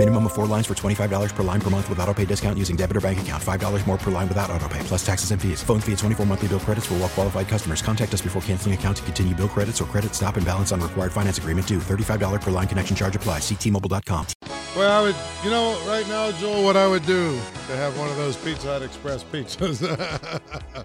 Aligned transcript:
Minimum 0.00 0.26
of 0.28 0.32
four 0.32 0.46
lines 0.46 0.66
for 0.66 0.72
$25 0.72 1.34
per 1.34 1.42
line 1.42 1.60
per 1.60 1.68
month 1.68 1.90
with 1.90 1.98
auto 1.98 2.14
pay 2.14 2.24
discount 2.24 2.58
using 2.58 2.74
debit 2.74 2.96
or 2.96 3.02
bank 3.02 3.20
account. 3.20 3.42
$5 3.42 3.86
more 3.86 3.98
per 3.98 4.10
line 4.10 4.28
without 4.28 4.50
auto 4.50 4.66
pay, 4.66 4.78
plus 4.84 5.04
taxes 5.04 5.30
and 5.30 5.42
fees. 5.42 5.62
Phone 5.62 5.78
fee 5.78 5.92
at 5.92 5.98
24 5.98 6.24
monthly 6.24 6.48
bill 6.48 6.58
credits 6.58 6.86
for 6.86 6.94
all 6.94 7.00
well 7.00 7.08
qualified 7.10 7.48
customers. 7.48 7.82
Contact 7.82 8.14
us 8.14 8.22
before 8.22 8.40
canceling 8.40 8.74
account 8.74 8.96
to 8.96 9.02
continue 9.02 9.34
bill 9.34 9.48
credits 9.50 9.78
or 9.78 9.84
credit 9.84 10.14
stop 10.14 10.38
and 10.38 10.46
balance 10.46 10.72
on 10.72 10.80
required 10.80 11.12
finance 11.12 11.36
agreement 11.36 11.68
due. 11.68 11.80
$35 11.80 12.40
per 12.40 12.50
line 12.50 12.66
connection 12.66 12.96
charge 12.96 13.14
applies. 13.14 13.42
Ctmobile.com. 13.42 14.26
Well, 14.74 14.90
I 14.90 15.04
would, 15.04 15.16
you 15.44 15.50
know, 15.50 15.78
right 15.86 16.08
now, 16.08 16.30
Joel, 16.40 16.64
what 16.64 16.78
I 16.78 16.88
would 16.88 17.04
do 17.04 17.32
to 17.66 17.76
have 17.76 17.98
one 17.98 18.08
of 18.08 18.16
those 18.16 18.38
Pizza 18.38 18.68
Hut 18.68 18.80
Express 18.80 19.22
pizzas. 19.22 19.82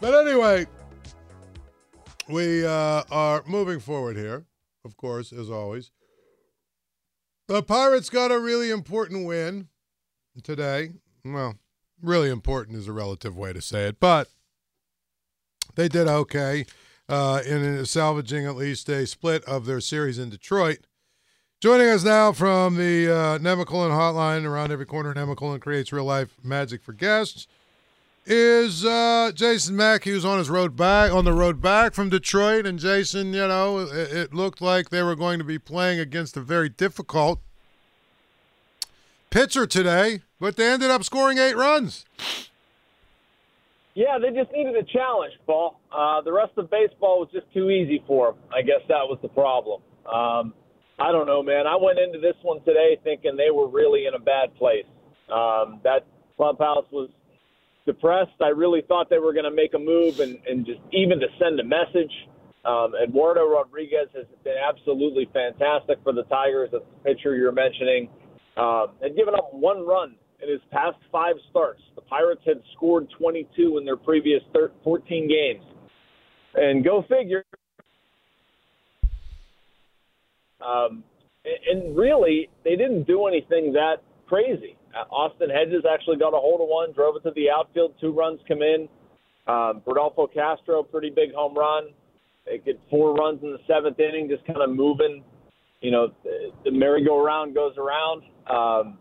but 0.00 0.14
anyway, 0.14 0.64
we 2.28 2.64
uh, 2.64 3.02
are 3.10 3.42
moving 3.48 3.80
forward 3.80 4.16
here, 4.16 4.44
of 4.84 4.96
course, 4.96 5.32
as 5.32 5.50
always. 5.50 5.90
The 7.50 7.64
Pirates 7.64 8.10
got 8.10 8.30
a 8.30 8.38
really 8.38 8.70
important 8.70 9.26
win 9.26 9.66
today. 10.44 10.90
Well, 11.24 11.56
really 12.00 12.30
important 12.30 12.76
is 12.76 12.86
a 12.86 12.92
relative 12.92 13.36
way 13.36 13.52
to 13.52 13.60
say 13.60 13.88
it, 13.88 13.98
but 13.98 14.28
they 15.74 15.88
did 15.88 16.06
okay 16.06 16.64
uh, 17.08 17.42
in 17.44 17.84
salvaging 17.86 18.46
at 18.46 18.54
least 18.54 18.88
a 18.88 19.04
split 19.04 19.42
of 19.46 19.66
their 19.66 19.80
series 19.80 20.16
in 20.16 20.30
Detroit. 20.30 20.86
Joining 21.60 21.88
us 21.88 22.04
now 22.04 22.30
from 22.30 22.76
the 22.76 23.12
uh, 23.12 23.38
hotline 23.40 24.44
around 24.44 24.70
every 24.70 24.86
corner, 24.86 25.12
Nemacolin 25.12 25.60
creates 25.60 25.92
real 25.92 26.04
life 26.04 26.36
magic 26.44 26.84
for 26.84 26.92
guests. 26.92 27.48
Is 28.26 28.84
uh, 28.84 29.32
Jason 29.34 29.76
Mackey, 29.76 30.10
who's 30.10 30.26
on 30.26 30.38
his 30.38 30.50
road 30.50 30.76
back 30.76 31.10
on 31.10 31.24
the 31.24 31.32
road 31.32 31.60
back 31.60 31.94
from 31.94 32.10
Detroit, 32.10 32.66
and 32.66 32.78
Jason, 32.78 33.32
you 33.32 33.48
know, 33.48 33.78
it, 33.78 34.12
it 34.12 34.34
looked 34.34 34.60
like 34.60 34.90
they 34.90 35.02
were 35.02 35.16
going 35.16 35.38
to 35.38 35.44
be 35.44 35.58
playing 35.58 35.98
against 35.98 36.36
a 36.36 36.40
very 36.40 36.68
difficult 36.68 37.40
pitcher 39.30 39.66
today, 39.66 40.20
but 40.38 40.56
they 40.56 40.70
ended 40.70 40.90
up 40.90 41.02
scoring 41.02 41.38
eight 41.38 41.56
runs. 41.56 42.04
Yeah, 43.94 44.18
they 44.18 44.28
just 44.28 44.52
needed 44.52 44.76
a 44.76 44.84
challenge, 44.84 45.32
Paul. 45.46 45.80
Uh, 45.90 46.20
the 46.20 46.32
rest 46.32 46.52
of 46.56 46.70
baseball 46.70 47.20
was 47.20 47.28
just 47.32 47.52
too 47.52 47.70
easy 47.70 48.04
for 48.06 48.32
them. 48.32 48.40
I 48.54 48.62
guess 48.62 48.80
that 48.88 49.08
was 49.08 49.18
the 49.22 49.28
problem. 49.28 49.82
Um, 50.06 50.54
I 50.98 51.10
don't 51.10 51.26
know, 51.26 51.42
man. 51.42 51.66
I 51.66 51.76
went 51.76 51.98
into 51.98 52.20
this 52.20 52.36
one 52.42 52.62
today 52.64 52.98
thinking 53.02 53.36
they 53.36 53.50
were 53.50 53.68
really 53.68 54.06
in 54.06 54.14
a 54.14 54.18
bad 54.18 54.54
place. 54.56 54.84
Um, 55.32 55.80
that 55.84 56.06
clubhouse 56.36 56.84
was 56.92 57.08
depressed. 57.86 58.40
I 58.40 58.48
really 58.48 58.82
thought 58.86 59.10
they 59.10 59.18
were 59.18 59.32
going 59.32 59.44
to 59.44 59.50
make 59.50 59.74
a 59.74 59.78
move 59.78 60.20
and, 60.20 60.38
and 60.48 60.66
just 60.66 60.80
even 60.92 61.20
to 61.20 61.26
send 61.38 61.60
a 61.60 61.64
message. 61.64 62.12
Um, 62.64 62.92
Eduardo 63.02 63.48
Rodriguez 63.48 64.08
has 64.14 64.26
been 64.44 64.56
absolutely 64.56 65.28
fantastic 65.32 65.98
for 66.02 66.12
the 66.12 66.24
Tigers. 66.24 66.70
That's 66.72 66.84
the 66.84 67.14
pitcher 67.14 67.34
you're 67.36 67.52
mentioning. 67.52 68.08
Um, 68.56 68.88
had 69.02 69.16
given 69.16 69.34
up 69.34 69.52
one 69.52 69.86
run 69.86 70.16
in 70.42 70.50
his 70.50 70.60
past 70.70 70.96
five 71.10 71.36
starts. 71.50 71.80
The 71.94 72.02
Pirates 72.02 72.42
had 72.46 72.60
scored 72.76 73.08
22 73.18 73.78
in 73.78 73.84
their 73.84 73.96
previous 73.96 74.42
13, 74.52 74.76
14 74.84 75.28
games. 75.28 75.64
And 76.54 76.84
go 76.84 77.04
figure, 77.08 77.44
um, 80.60 81.04
and 81.44 81.96
really, 81.96 82.48
they 82.64 82.76
didn't 82.76 83.04
do 83.04 83.26
anything 83.26 83.72
that 83.72 84.02
crazy. 84.26 84.76
Uh, 84.94 85.04
Austin 85.14 85.50
Hedges 85.50 85.84
actually 85.90 86.16
got 86.16 86.34
a 86.34 86.40
hold 86.40 86.60
of 86.60 86.68
one, 86.68 86.92
drove 86.92 87.16
it 87.16 87.22
to 87.22 87.32
the 87.34 87.50
outfield. 87.50 87.94
Two 88.00 88.12
runs 88.12 88.40
come 88.48 88.62
in. 88.62 88.88
Um, 89.46 89.82
Rodolfo 89.86 90.26
Castro, 90.26 90.82
pretty 90.82 91.10
big 91.10 91.32
home 91.34 91.56
run. 91.56 91.90
They 92.46 92.58
get 92.58 92.80
four 92.90 93.14
runs 93.14 93.42
in 93.42 93.52
the 93.52 93.58
seventh 93.66 93.98
inning, 94.00 94.28
just 94.28 94.44
kind 94.46 94.62
of 94.62 94.70
moving. 94.70 95.22
You 95.80 95.90
know, 95.90 96.08
the, 96.24 96.50
the 96.64 96.70
merry-go-round 96.70 97.54
goes 97.54 97.74
around. 97.78 98.22
Um, 98.48 98.98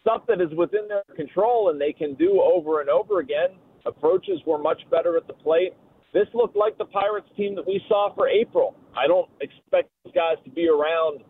stuff 0.00 0.22
that 0.28 0.40
is 0.40 0.48
within 0.56 0.88
their 0.88 1.02
control 1.16 1.70
and 1.70 1.80
they 1.80 1.92
can 1.92 2.14
do 2.14 2.40
over 2.40 2.80
and 2.80 2.88
over 2.88 3.20
again. 3.20 3.50
Approaches 3.86 4.40
were 4.46 4.58
much 4.58 4.80
better 4.90 5.16
at 5.16 5.26
the 5.26 5.32
plate. 5.32 5.72
This 6.12 6.26
looked 6.34 6.56
like 6.56 6.76
the 6.78 6.86
Pirates 6.86 7.28
team 7.36 7.54
that 7.54 7.66
we 7.66 7.80
saw 7.88 8.14
for 8.14 8.28
April. 8.28 8.74
I 8.96 9.06
don't 9.06 9.28
expect 9.40 9.90
those 10.04 10.14
guys 10.14 10.36
to 10.44 10.50
be 10.50 10.68
around 10.68 11.20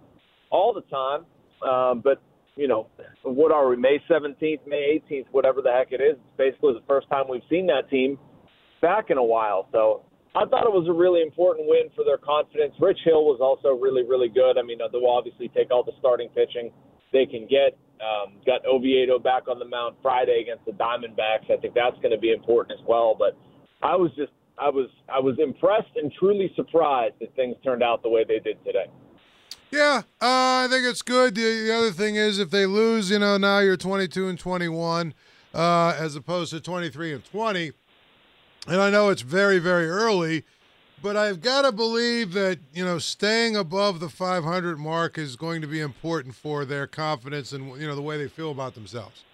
all 0.50 0.72
the 0.72 0.82
time, 0.82 1.26
um, 1.68 2.00
but 2.02 2.22
you 2.60 2.68
know, 2.68 2.88
what 3.22 3.52
are 3.52 3.70
we? 3.70 3.76
May 3.76 3.96
17th, 4.04 4.66
May 4.66 5.00
18th, 5.00 5.24
whatever 5.32 5.62
the 5.62 5.72
heck 5.72 5.92
it 5.92 6.04
is. 6.04 6.20
It's 6.20 6.36
basically 6.36 6.74
the 6.74 6.84
first 6.86 7.08
time 7.08 7.24
we've 7.24 7.46
seen 7.48 7.66
that 7.68 7.88
team 7.88 8.18
back 8.82 9.08
in 9.08 9.16
a 9.16 9.24
while. 9.24 9.66
So 9.72 10.04
I 10.36 10.44
thought 10.44 10.68
it 10.68 10.76
was 10.76 10.84
a 10.86 10.92
really 10.92 11.22
important 11.22 11.66
win 11.66 11.88
for 11.96 12.04
their 12.04 12.18
confidence. 12.20 12.74
Rich 12.78 13.00
Hill 13.02 13.24
was 13.24 13.40
also 13.40 13.80
really, 13.80 14.04
really 14.04 14.28
good. 14.28 14.60
I 14.60 14.62
mean, 14.62 14.76
they'll 14.76 15.08
obviously 15.08 15.48
take 15.56 15.70
all 15.70 15.82
the 15.82 15.96
starting 15.98 16.28
pitching 16.36 16.70
they 17.14 17.24
can 17.24 17.48
get. 17.48 17.80
Um, 17.96 18.44
got 18.44 18.60
Oviedo 18.68 19.18
back 19.18 19.48
on 19.48 19.58
the 19.58 19.64
mound 19.64 19.96
Friday 20.02 20.44
against 20.44 20.68
the 20.68 20.76
Diamondbacks. 20.76 21.48
I 21.48 21.56
think 21.56 21.72
that's 21.72 21.96
going 22.04 22.12
to 22.12 22.20
be 22.20 22.32
important 22.32 22.78
as 22.78 22.84
well. 22.86 23.16
But 23.18 23.40
I 23.80 23.96
was 23.96 24.12
just 24.16 24.32
I 24.60 24.68
was 24.68 24.88
I 25.08 25.18
was 25.18 25.36
impressed 25.40 25.96
and 25.96 26.12
truly 26.12 26.52
surprised 26.56 27.16
that 27.20 27.34
things 27.36 27.56
turned 27.64 27.82
out 27.82 28.02
the 28.02 28.12
way 28.12 28.24
they 28.28 28.38
did 28.38 28.62
today. 28.64 28.92
Yeah, 29.70 30.02
uh, 30.20 30.64
I 30.64 30.66
think 30.68 30.84
it's 30.84 31.02
good. 31.02 31.36
The, 31.36 31.42
the, 31.42 31.74
other 31.74 31.92
thing 31.92 32.16
is, 32.16 32.38
if 32.38 32.50
they 32.50 32.66
lose, 32.66 33.10
you 33.10 33.20
know, 33.20 33.36
now 33.36 33.60
you're 33.60 33.76
22 33.76 34.28
and 34.28 34.38
21, 34.38 35.14
uh, 35.54 35.94
as 35.96 36.16
opposed 36.16 36.50
to 36.52 36.60
23 36.60 37.14
and 37.14 37.24
20. 37.24 37.72
And 38.66 38.80
I 38.80 38.90
know 38.90 39.10
it's 39.10 39.22
very, 39.22 39.58
very 39.58 39.88
early, 39.88 40.44
but 41.02 41.16
I've 41.16 41.40
got 41.40 41.62
to 41.62 41.72
believe 41.72 42.32
that 42.32 42.58
you 42.72 42.84
know 42.84 42.98
staying 42.98 43.56
above 43.56 44.00
the 44.00 44.08
500 44.08 44.78
mark 44.78 45.16
is 45.16 45.36
going 45.36 45.62
to 45.62 45.66
be 45.66 45.80
important 45.80 46.34
for 46.34 46.64
their 46.64 46.86
confidence 46.86 47.52
and 47.52 47.80
you 47.80 47.86
know 47.86 47.94
the 47.94 48.02
way 48.02 48.18
they 48.18 48.28
feel 48.28 48.50
about 48.50 48.74
themselves. 48.74 49.24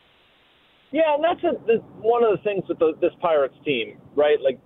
Yeah, 0.92 1.14
and 1.14 1.24
that's 1.24 1.42
a, 1.42 1.58
the, 1.66 1.82
one 2.00 2.22
of 2.22 2.30
the 2.30 2.42
things 2.44 2.62
with 2.68 2.78
the, 2.78 2.92
this 3.00 3.10
Pirates 3.20 3.56
team, 3.64 3.98
right? 4.14 4.38
Like 4.40 4.60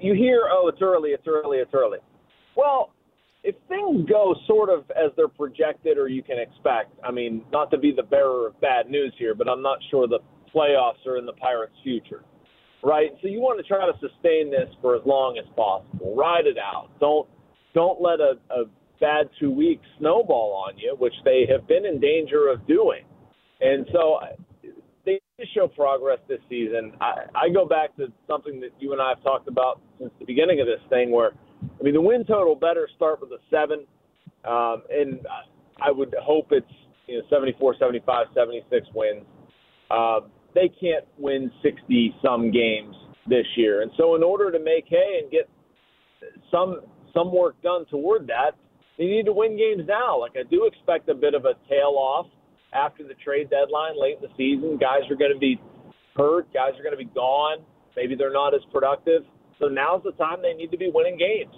you 0.00 0.14
hear, 0.14 0.42
oh, 0.50 0.68
it's 0.68 0.82
early, 0.82 1.10
it's 1.10 1.26
early, 1.26 1.58
it's 1.58 1.72
early. 1.72 1.98
Well, 2.54 2.92
if 3.44 3.56
things 3.68 4.08
go 4.08 4.34
sort 4.46 4.70
of 4.70 4.84
as 4.90 5.10
they're 5.16 5.28
projected 5.28 5.98
or 5.98 6.08
you 6.08 6.22
can 6.22 6.38
expect, 6.38 6.92
I 7.02 7.10
mean, 7.10 7.44
not 7.52 7.70
to 7.72 7.78
be 7.78 7.92
the 7.94 8.02
bearer 8.02 8.46
of 8.46 8.60
bad 8.60 8.88
news 8.88 9.12
here, 9.18 9.34
but 9.34 9.48
I'm 9.48 9.62
not 9.62 9.78
sure 9.90 10.06
the 10.06 10.20
playoffs 10.54 11.04
are 11.06 11.16
in 11.16 11.26
the 11.26 11.32
Pirates' 11.32 11.74
future, 11.82 12.22
right? 12.84 13.10
So 13.20 13.28
you 13.28 13.40
want 13.40 13.58
to 13.58 13.66
try 13.66 13.86
to 13.86 13.92
sustain 13.98 14.50
this 14.50 14.68
for 14.80 14.94
as 14.94 15.02
long 15.04 15.38
as 15.38 15.46
possible. 15.56 16.14
Ride 16.16 16.46
it 16.46 16.58
out. 16.58 16.88
Don't 17.00 17.28
don't 17.74 18.00
let 18.02 18.20
a, 18.20 18.34
a 18.50 18.64
bad 19.00 19.28
two 19.40 19.50
weeks 19.50 19.84
snowball 19.98 20.64
on 20.68 20.78
you, 20.78 20.94
which 20.98 21.14
they 21.24 21.46
have 21.50 21.66
been 21.66 21.86
in 21.86 21.98
danger 21.98 22.48
of 22.48 22.66
doing. 22.66 23.02
And 23.60 23.86
so 23.92 24.20
uh, 24.22 24.26
they 25.04 25.20
show 25.54 25.66
progress 25.66 26.18
this 26.28 26.40
season. 26.48 26.92
I, 27.00 27.24
I 27.34 27.48
go 27.48 27.66
back 27.66 27.96
to 27.96 28.12
something 28.28 28.60
that 28.60 28.70
you 28.78 28.92
and 28.92 29.00
I 29.00 29.08
have 29.08 29.22
talked 29.22 29.48
about 29.48 29.80
since 29.98 30.12
the 30.20 30.26
beginning 30.26 30.60
of 30.60 30.66
this 30.66 30.80
thing, 30.90 31.10
where 31.10 31.32
I 31.80 31.82
mean 31.82 31.94
the 31.94 32.00
win 32.00 32.24
total 32.24 32.54
better 32.54 32.88
start 32.96 33.20
with 33.20 33.30
a 33.30 33.38
seven, 33.50 33.86
um, 34.44 34.82
and 34.90 35.20
I 35.80 35.90
would 35.90 36.14
hope 36.22 36.48
it's 36.50 36.66
you 37.06 37.18
know, 37.18 37.24
74, 37.30 37.76
75, 37.78 38.26
76 38.34 38.86
wins. 38.94 39.24
Uh, 39.90 40.20
they 40.54 40.68
can't 40.68 41.04
win 41.18 41.50
60 41.62 42.14
some 42.24 42.50
games 42.50 42.94
this 43.28 43.46
year. 43.56 43.82
And 43.82 43.90
so 43.96 44.14
in 44.14 44.22
order 44.22 44.50
to 44.50 44.58
make 44.58 44.84
hay 44.88 45.20
and 45.22 45.30
get 45.30 45.48
some 46.50 46.80
some 47.14 47.34
work 47.34 47.60
done 47.62 47.84
toward 47.90 48.26
that, 48.28 48.52
they 48.98 49.04
need 49.04 49.26
to 49.26 49.32
win 49.32 49.56
games 49.56 49.86
now. 49.86 50.18
Like 50.20 50.32
I 50.32 50.48
do 50.48 50.64
expect 50.64 51.08
a 51.08 51.14
bit 51.14 51.34
of 51.34 51.44
a 51.44 51.54
tail 51.68 51.96
off 51.96 52.26
after 52.72 53.02
the 53.02 53.14
trade 53.14 53.50
deadline 53.50 54.00
late 54.00 54.16
in 54.16 54.22
the 54.22 54.34
season. 54.36 54.78
Guys 54.78 55.08
are 55.10 55.16
going 55.16 55.32
to 55.32 55.38
be 55.38 55.60
hurt, 56.16 56.52
guys 56.52 56.72
are 56.78 56.82
going 56.82 56.96
to 56.96 57.04
be 57.04 57.10
gone. 57.14 57.58
Maybe 57.96 58.14
they're 58.14 58.32
not 58.32 58.54
as 58.54 58.62
productive. 58.72 59.22
So 59.62 59.68
now's 59.68 60.02
the 60.02 60.10
time 60.12 60.42
they 60.42 60.54
need 60.54 60.72
to 60.72 60.76
be 60.76 60.90
winning 60.92 61.16
games. 61.16 61.54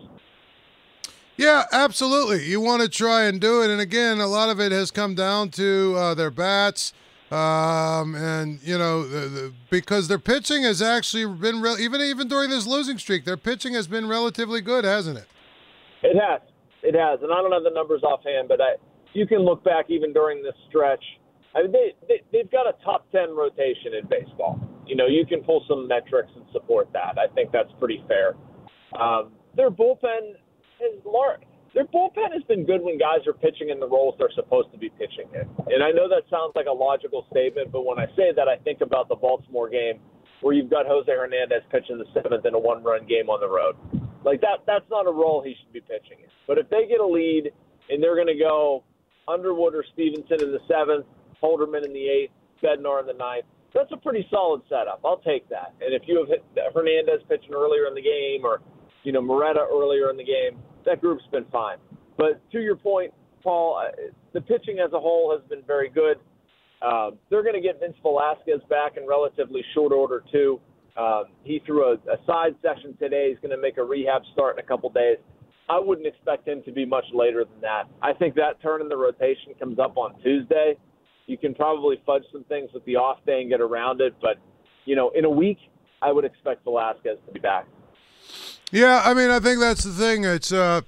Yeah, 1.39 1.65
absolutely. 1.73 2.45
You 2.45 2.61
want 2.61 2.83
to 2.83 2.89
try 2.89 3.25
and 3.25 3.41
do 3.41 3.63
it, 3.63 3.71
and 3.71 3.81
again, 3.81 4.21
a 4.21 4.27
lot 4.27 4.51
of 4.51 4.61
it 4.61 4.73
has 4.73 4.91
come 4.91 5.15
down 5.15 5.49
to 5.53 5.95
uh, 5.97 6.15
their 6.15 6.31
bats, 6.31 6.93
um, 7.31 8.15
and 8.15 8.61
you 8.63 8.77
know, 8.77 9.09
the, 9.09 9.29
the, 9.29 9.53
because 9.71 10.07
their 10.07 10.19
pitching 10.19 10.63
has 10.65 10.83
actually 10.83 11.27
been 11.27 11.63
re- 11.63 11.77
even 11.81 12.03
even 12.03 12.29
during 12.29 12.51
this 12.51 12.67
losing 12.67 12.99
streak, 12.99 13.25
their 13.25 13.39
pitching 13.39 13.73
has 13.73 13.89
been 13.89 14.07
relatively 14.07 14.61
good, 14.61 14.85
hasn't 14.85 15.19
it? 15.19 15.27
It 16.03 16.17
has, 16.21 16.43
it 16.83 16.95
has, 16.95 17.21
and 17.23 17.33
I 17.33 17.37
don't 17.41 17.53
have 17.53 17.65
the 17.65 17.73
numbers 17.75 18.03
offhand, 18.03 18.49
but 18.49 18.61
I, 18.61 18.75
you 19.15 19.27
can 19.27 19.39
look 19.39 19.65
back 19.65 19.87
even 19.89 20.13
during 20.13 20.43
this 20.43 20.55
stretch. 20.69 21.03
I 21.55 21.63
mean, 21.63 21.73
they, 21.73 21.95
they 22.09 22.23
they've 22.33 22.51
got 22.51 22.67
a 22.67 22.73
top 22.85 23.11
ten 23.13 23.35
rotation 23.35 23.95
in 23.99 24.07
baseball. 24.09 24.61
You 24.87 24.97
know, 24.97 25.07
you 25.07 25.25
can 25.25 25.43
pull 25.43 25.65
some 25.69 25.89
metrics 25.89 26.31
and 26.35 26.45
support 26.53 26.89
that. 26.93 27.19
I 27.19 27.33
think 27.35 27.53
that's 27.53 27.71
pretty 27.79 28.05
fair. 28.09 28.35
Um, 28.99 29.33
their 29.57 29.71
bullpen 29.71 30.35
large. 31.05 31.41
Their 31.75 31.87
bullpen 31.87 32.33
has 32.33 32.43
been 32.45 32.65
good 32.65 32.83
when 32.83 32.99
guys 32.99 33.27
are 33.27 33.33
pitching 33.33 33.71
in 33.71 33.81
the 33.81 33.89
roles 33.89 34.15
they're 34.19 34.31
supposed 34.35 34.71
to 34.71 34.79
be 34.79 34.91
pitching 34.91 35.27
in. 35.35 35.49
And 35.73 35.83
I 35.83 35.91
know 35.91 36.09
that 36.09 36.23
sounds 36.31 36.53
like 36.55 36.67
a 36.67 36.73
logical 36.73 37.27
statement, 37.31 37.73
but 37.73 37.85
when 37.85 37.99
I 37.99 38.07
say 38.15 38.31
that, 38.37 38.47
I 38.47 38.57
think 38.63 38.81
about 38.81 39.09
the 39.09 39.17
Baltimore 39.17 39.69
game 39.69 39.99
where 40.41 40.55
you've 40.55 40.71
got 40.71 40.87
Jose 40.87 41.11
Hernandez 41.11 41.63
pitching 41.73 41.99
the 41.99 42.07
seventh 42.15 42.47
in 42.47 42.55
a 42.55 42.59
one-run 42.59 43.07
game 43.07 43.29
on 43.29 43.41
the 43.41 43.49
road. 43.49 43.75
Like 44.25 44.41
that, 44.43 44.63
that's 44.67 44.85
not 44.89 45.09
a 45.09 45.13
role 45.13 45.43
he 45.43 45.57
should 45.59 45.73
be 45.73 45.81
pitching 45.81 46.23
in. 46.23 46.31
But 46.47 46.59
if 46.59 46.69
they 46.71 46.87
get 46.87 47.01
a 47.01 47.07
lead 47.07 47.51
and 47.91 48.01
they're 48.01 48.15
going 48.15 48.29
to 48.29 48.39
go 48.39 48.85
Underwood 49.27 49.75
or 49.75 49.85
Stephenson 49.95 50.43
in 50.43 50.53
the 50.53 50.61
seventh, 50.69 51.07
Holderman 51.43 51.85
in 51.85 51.93
the 51.93 52.09
eighth, 52.09 52.33
Bednar 52.63 53.01
in 53.01 53.07
the 53.07 53.13
ninth, 53.13 53.45
that's 53.75 53.91
a 53.93 53.97
pretty 53.97 54.27
solid 54.31 54.63
setup. 54.69 55.01
I'll 55.05 55.19
take 55.19 55.49
that. 55.49 55.75
And 55.81 55.93
if 55.93 56.03
you 56.07 56.19
have 56.21 56.29
hit 56.29 56.45
Hernandez 56.73 57.21
pitching 57.29 57.53
earlier 57.53 57.87
in 57.87 57.95
the 57.95 58.03
game 58.03 58.45
or, 58.45 58.63
you 59.03 59.13
know, 59.13 59.21
Moreta 59.21 59.67
earlier 59.71 60.11
in 60.11 60.17
the 60.17 60.25
game, 60.25 60.61
that 60.87 61.01
group's 61.01 61.25
been 61.33 61.45
fine. 61.51 61.79
But 62.17 62.41
to 62.53 62.61
your 62.61 62.77
point, 62.77 63.13
Paul, 63.43 63.83
the 64.33 64.41
pitching 64.41 64.79
as 64.79 64.93
a 64.93 65.01
whole 65.01 65.37
has 65.37 65.47
been 65.49 65.63
very 65.67 65.91
good. 65.91 66.19
Uh, 66.81 67.11
they're 67.31 67.43
going 67.43 67.55
to 67.55 67.61
get 67.61 67.81
Vince 67.81 67.97
Velasquez 68.03 68.61
back 68.71 68.97
in 68.97 69.07
relatively 69.07 69.63
short 69.75 69.93
order 69.93 70.23
too. 70.31 70.61
Um, 70.97 71.25
he 71.43 71.61
threw 71.67 71.85
a, 71.85 71.95
a 71.95 72.17
side 72.27 72.55
session 72.63 72.97
today. 72.99 73.31
He's 73.31 73.39
going 73.41 73.51
to 73.57 73.61
make 73.61 73.79
a 73.79 73.85
rehab 73.85 74.23
start 74.33 74.57
in 74.57 74.65
a 74.65 74.67
couple 74.67 74.89
days. 74.91 75.19
I 75.69 75.81
wouldn't 75.81 76.07
expect 76.07 76.47
him 76.47 76.63
to 76.65 76.73
be 76.73 76.85
much 76.85 77.07
later 77.13 77.45
than 77.45 77.61
that. 77.63 77.85
I 78.03 78.13
think 78.13 78.35
that 78.37 78.61
turn 78.63 78.81
in 78.83 78.89
the 78.89 78.97
rotation 78.97 79.55
comes 79.59 79.79
up 79.79 79.97
on 79.97 80.15
Tuesday. 80.23 80.77
You 81.27 81.39
can 81.39 81.55
probably 81.55 82.01
fudge 82.05 82.25
some 82.33 82.45
things 82.45 82.71
with 82.73 82.85
the 82.85 82.97
off 82.97 83.19
day 83.27 83.41
and 83.41 83.51
get 83.51 83.61
around 83.61 84.01
it, 84.01 84.15
but 84.21 84.39
you 84.85 84.95
know, 84.97 85.11
in 85.11 85.25
a 85.25 85.31
week, 85.31 85.59
I 86.03 86.13
would 86.13 86.25
expect 86.25 86.65
Velasquez 86.65 87.17
to 87.27 87.33
be 87.33 87.41
back. 87.41 87.67
Yeah, 88.71 89.03
I 89.05 89.15
mean, 89.15 89.31
I 89.31 89.41
think 89.41 89.61
that's 89.61 89.85
the 89.85 89.93
thing. 89.93 90.25
It's 90.25 90.53
uh, 90.53 90.83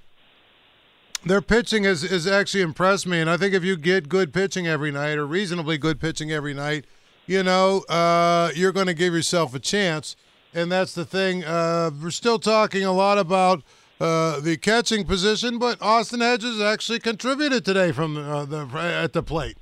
their 1.24 1.40
pitching 1.40 1.84
has, 1.84 2.02
has 2.02 2.26
actually 2.26 2.62
impressed 2.62 3.06
me, 3.06 3.20
and 3.20 3.30
I 3.30 3.36
think 3.36 3.54
if 3.54 3.64
you 3.64 3.76
get 3.76 4.08
good 4.08 4.34
pitching 4.34 4.66
every 4.66 4.90
night 4.90 5.16
or 5.16 5.26
reasonably 5.26 5.78
good 5.78 6.00
pitching 6.00 6.30
every 6.30 6.52
night, 6.52 6.84
you 7.26 7.42
know, 7.42 7.80
uh, 7.88 8.50
you're 8.54 8.72
going 8.72 8.86
to 8.86 8.94
give 8.94 9.14
yourself 9.14 9.54
a 9.54 9.58
chance. 9.58 10.16
And 10.54 10.72
that's 10.72 10.94
the 10.94 11.04
thing. 11.04 11.44
Uh, 11.44 11.90
we're 12.02 12.10
still 12.10 12.38
talking 12.38 12.84
a 12.84 12.92
lot 12.92 13.18
about 13.18 13.62
uh, 14.00 14.40
the 14.40 14.56
catching 14.56 15.04
position, 15.04 15.58
but 15.58 15.80
Austin 15.82 16.20
Hedges 16.20 16.60
actually 16.60 16.98
contributed 16.98 17.64
today 17.64 17.92
from 17.92 18.16
uh, 18.16 18.44
the 18.44 18.66
at 18.74 19.12
the 19.12 19.22
plate. 19.22 19.58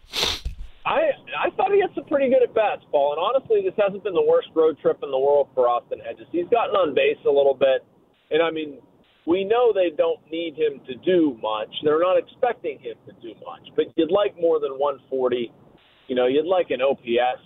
I 0.87 1.11
I 1.39 1.51
thought 1.51 1.73
he 1.73 1.81
had 1.81 1.95
some 1.95 2.04
pretty 2.15 2.31
good 2.31 2.43
at 2.47 2.55
bats, 2.55 2.83
Paul. 2.91 3.19
And 3.19 3.21
honestly, 3.21 3.59
this 3.65 3.75
hasn't 3.75 4.05
been 4.05 4.15
the 4.15 4.23
worst 4.23 4.49
road 4.55 4.79
trip 4.79 5.01
in 5.03 5.11
the 5.11 5.19
world 5.19 5.49
for 5.55 5.69
Austin 5.69 5.99
Hedges. 5.99 6.27
He's 6.31 6.47
gotten 6.47 6.79
on 6.79 6.95
base 6.95 7.19
a 7.27 7.31
little 7.31 7.55
bit. 7.55 7.83
And 8.31 8.41
I 8.41 8.51
mean, 8.51 8.79
we 9.27 9.43
know 9.43 9.73
they 9.75 9.91
don't 9.91 10.21
need 10.31 10.55
him 10.55 10.81
to 10.87 10.95
do 11.03 11.37
much. 11.43 11.69
They're 11.83 11.99
not 11.99 12.17
expecting 12.17 12.79
him 12.79 12.95
to 13.07 13.13
do 13.21 13.35
much, 13.43 13.67
but 13.75 13.87
you'd 13.97 14.13
like 14.13 14.39
more 14.39 14.61
than 14.61 14.79
140. 14.79 15.51
You 16.07 16.15
know, 16.15 16.27
you'd 16.27 16.47
like 16.47 16.71
an 16.71 16.81
OPS, 16.83 17.43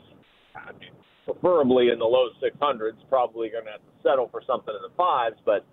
preferably 1.25 1.89
in 1.89 1.99
the 1.99 2.05
low 2.05 2.29
600s. 2.43 2.99
Probably 3.09 3.49
going 3.49 3.65
to 3.65 3.73
have 3.73 3.81
to 3.81 3.95
settle 4.03 4.29
for 4.31 4.43
something 4.47 4.75
in 4.75 4.83
the 4.83 4.95
fives, 4.97 5.37
but 5.47 5.65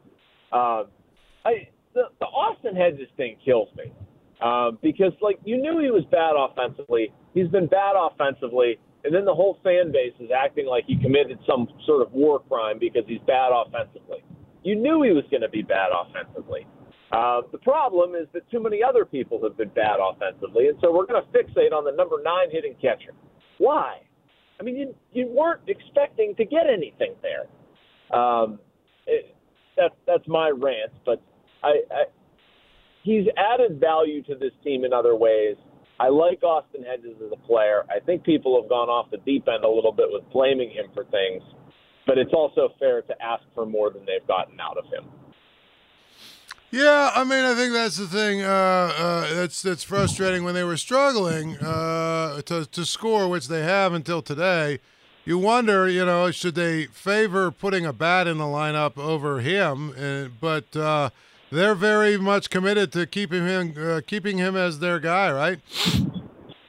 uh, 0.56 0.86
I 1.44 1.68
the, 1.94 2.04
the 2.20 2.26
Austin 2.26 2.76
Hedges 2.76 3.08
thing 3.18 3.38
kills 3.44 3.70
me 3.76 3.92
uh, 4.44 4.72
because 4.84 5.14
like 5.22 5.40
you 5.44 5.58
knew 5.58 5.80
he 5.80 5.90
was 5.92 6.04
bad 6.12 6.34
offensively. 6.38 7.12
He's 7.36 7.50
been 7.50 7.68
bad 7.68 7.94
offensively, 8.00 8.80
and 9.04 9.14
then 9.14 9.26
the 9.26 9.36
whole 9.36 9.60
fan 9.64 9.92
base 9.92 10.14
is 10.20 10.32
acting 10.36 10.66
like 10.66 10.86
he 10.88 10.98
committed 10.98 11.38
some 11.46 11.68
sort 11.86 12.02
of 12.02 12.12
war 12.14 12.40
crime 12.40 12.80
because 12.80 13.04
he's 13.06 13.20
bad 13.28 13.52
offensively. 13.54 14.24
You 14.64 14.76
knew 14.76 15.04
he 15.04 15.12
was 15.12 15.26
going 15.30 15.42
to 15.42 15.50
be 15.50 15.62
bad 15.62 15.90
offensively. 15.94 16.66
Uh, 17.12 17.42
the 17.52 17.60
problem 17.60 18.16
is 18.16 18.28
that 18.34 18.50
too 18.50 18.64
many 18.64 18.80
other 18.82 19.06
people 19.06 19.40
have 19.44 19.58
been 19.58 19.70
bad 19.70 19.98
offensively, 20.02 20.70
and 20.70 20.78
so 20.82 20.92
we're 20.92 21.06
going 21.06 21.22
to 21.22 21.30
fixate 21.38 21.72
on 21.72 21.84
the 21.84 21.92
number 21.92 22.16
nine 22.24 22.50
hitting 22.50 22.74
catcher. 22.82 23.14
Why? 23.60 24.00
I 24.60 24.64
mean, 24.64 24.78
you, 24.78 24.96
you 25.12 25.28
weren't 25.28 25.62
expecting 25.68 26.34
to 26.36 26.46
get 26.46 26.68
anything 26.72 27.16
there. 27.22 28.18
Um, 28.18 28.60
that's 29.78 29.94
that's 30.08 30.28
my 30.28 30.50
rant, 30.50 30.94
but 31.06 31.22
I, 31.64 31.82
I 31.92 32.04
he's 33.04 33.26
added 33.38 33.80
value 33.80 34.24
to 34.24 34.36
this 34.36 34.52
team 34.64 34.86
in 34.86 34.94
other 34.94 35.16
ways. 35.16 35.56
I 36.00 36.10
like 36.10 36.44
Austin 36.44 36.84
Hedges 36.84 37.18
as 37.26 37.32
a 37.32 37.48
player. 37.48 37.84
I 37.90 38.00
think 38.00 38.24
people 38.24 38.60
have 38.62 38.70
gone 38.70 38.90
off 38.90 39.12
the 39.12 39.18
deep 39.18 39.48
end 39.48 39.64
a 39.64 39.70
little 39.70 39.94
bit 39.94 40.08
with 40.10 40.30
blaming 40.32 40.70
him 40.70 40.88
for 40.94 41.06
things 41.06 41.42
but 42.06 42.18
it's 42.18 42.34
also 42.34 42.70
fair 42.80 43.02
to 43.02 43.22
ask 43.22 43.44
for 43.54 43.66
more 43.66 43.90
than 43.90 44.06
they've 44.06 44.28
gotten 44.28 44.60
out 44.60 44.78
of 44.78 44.86
him. 44.86 45.06
Yeah, 46.72 47.12
I 47.16 47.24
mean, 47.24 47.46
I 47.46 47.54
think 47.56 47.74
that's 47.74 47.98
the 47.98 48.08
thing. 48.08 48.42
Uh, 48.42 48.48
uh, 48.48 49.34
that's 49.34 49.62
that's 49.62 49.84
frustrating 49.84 50.44
when 50.44 50.56
they 50.56 50.64
were 50.64 50.78
struggling 50.78 51.58
uh, 51.58 52.42
to 52.42 52.66
to 52.66 52.86
score, 52.86 53.30
which 53.30 53.48
they 53.48 53.64
have 53.64 53.94
until 53.94 54.22
today. 54.22 54.80
You 55.24 55.38
wonder, 55.38 55.90
you 55.90 56.06
know, 56.06 56.30
should 56.32 56.54
they 56.54 56.86
favor 56.86 57.50
putting 57.50 57.86
a 57.86 57.94
bat 57.94 58.28
in 58.28 58.38
the 58.38 58.44
lineup 58.44 58.98
over 58.98 59.40
him? 59.40 59.94
Uh, 59.98 60.30
but 60.40 60.76
uh, 60.76 61.12
they're 61.56 61.76
very 61.76 62.18
much 62.18 62.50
committed 62.50 62.92
to 62.92 63.08
keeping 63.08 63.46
him 63.46 63.74
uh, 63.80 64.02
keeping 64.06 64.38
him 64.38 64.56
as 64.56 64.80
their 64.80 65.00
guy, 65.00 65.32
right? 65.32 65.60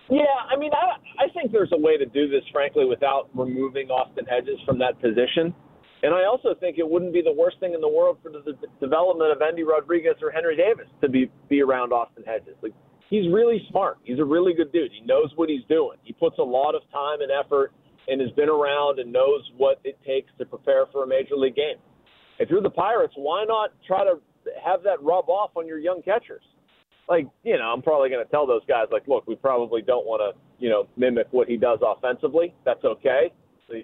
Yeah, 0.09 0.23
I 0.49 0.57
mean, 0.57 0.71
I, 0.73 1.25
I 1.25 1.28
think 1.35 1.50
there's 1.50 1.73
a 1.73 1.78
way 1.78 1.97
to 1.99 2.07
do 2.07 2.28
this, 2.28 2.43
frankly, 2.52 2.85
without 2.85 3.28
removing 3.35 3.90
Austin 3.90 4.25
Hedges 4.25 4.59
from 4.64 4.78
that 4.78 5.00
position. 5.00 5.52
And 6.02 6.14
I 6.14 6.25
also 6.25 6.55
think 6.61 6.78
it 6.78 6.88
wouldn't 6.88 7.12
be 7.12 7.23
the 7.23 7.33
worst 7.33 7.59
thing 7.59 7.75
in 7.75 7.81
the 7.81 7.88
world 7.88 8.19
for 8.23 8.31
the 8.31 8.55
development 8.81 9.33
of 9.33 9.43
Endy 9.43 9.64
Rodriguez 9.64 10.14
or 10.23 10.31
Henry 10.31 10.57
Davis 10.57 10.87
to 11.00 11.09
be 11.09 11.31
be 11.49 11.61
around 11.62 11.93
Austin 11.93 12.23
Hedges. 12.25 12.55
Like 12.62 12.73
he's 13.11 13.33
really 13.33 13.66
smart. 13.71 13.99
He's 14.05 14.21
a 14.21 14.25
really 14.25 14.55
good 14.55 14.73
dude. 14.73 14.93
He 14.93 15.05
knows 15.05 15.33
what 15.35 15.49
he's 15.49 15.64
doing. 15.69 15.99
He 16.05 16.12
puts 16.12 16.38
a 16.38 16.43
lot 16.43 16.75
of 16.75 16.83
time 16.93 17.21
and 17.23 17.31
effort 17.33 17.73
and 18.07 18.21
has 18.21 18.31
been 18.33 18.49
around 18.49 19.00
and 19.00 19.12
knows 19.12 19.43
what 19.57 19.81
it 19.83 19.99
takes 20.07 20.31
to 20.38 20.45
prepare 20.45 20.87
for 20.93 21.02
a 21.02 21.07
major 21.07 21.35
league 21.35 21.57
game. 21.57 21.76
If 22.38 22.50
you're 22.50 22.62
the 22.62 22.71
Pirates, 22.71 23.14
why 23.16 23.45
not 23.45 23.71
try 23.87 24.05
to 24.05 24.21
have 24.67 24.83
that 24.83 25.03
rub 25.03 25.29
off 25.29 25.53
on 25.57 25.67
your 25.67 25.79
young 25.79 26.03
catchers? 26.03 26.43
Like, 27.09 27.27
you 27.45 27.57
know, 27.57 27.73
I'm 27.73 27.83
probably 27.83 28.11
going 28.11 28.25
to 28.25 28.31
tell 28.31 28.47
those 28.47 28.65
guys, 28.67 28.87
like, 28.91 29.07
look, 29.07 29.27
we 29.29 29.37
probably 29.37 29.81
don't 29.81 30.05
want 30.05 30.21
to 30.21 30.39
you 30.59 30.69
know, 30.69 30.87
mimic 30.97 31.27
what 31.31 31.49
he 31.49 31.57
does 31.57 31.79
offensively. 31.83 32.55
That's 32.65 32.85
okay. 32.85 33.33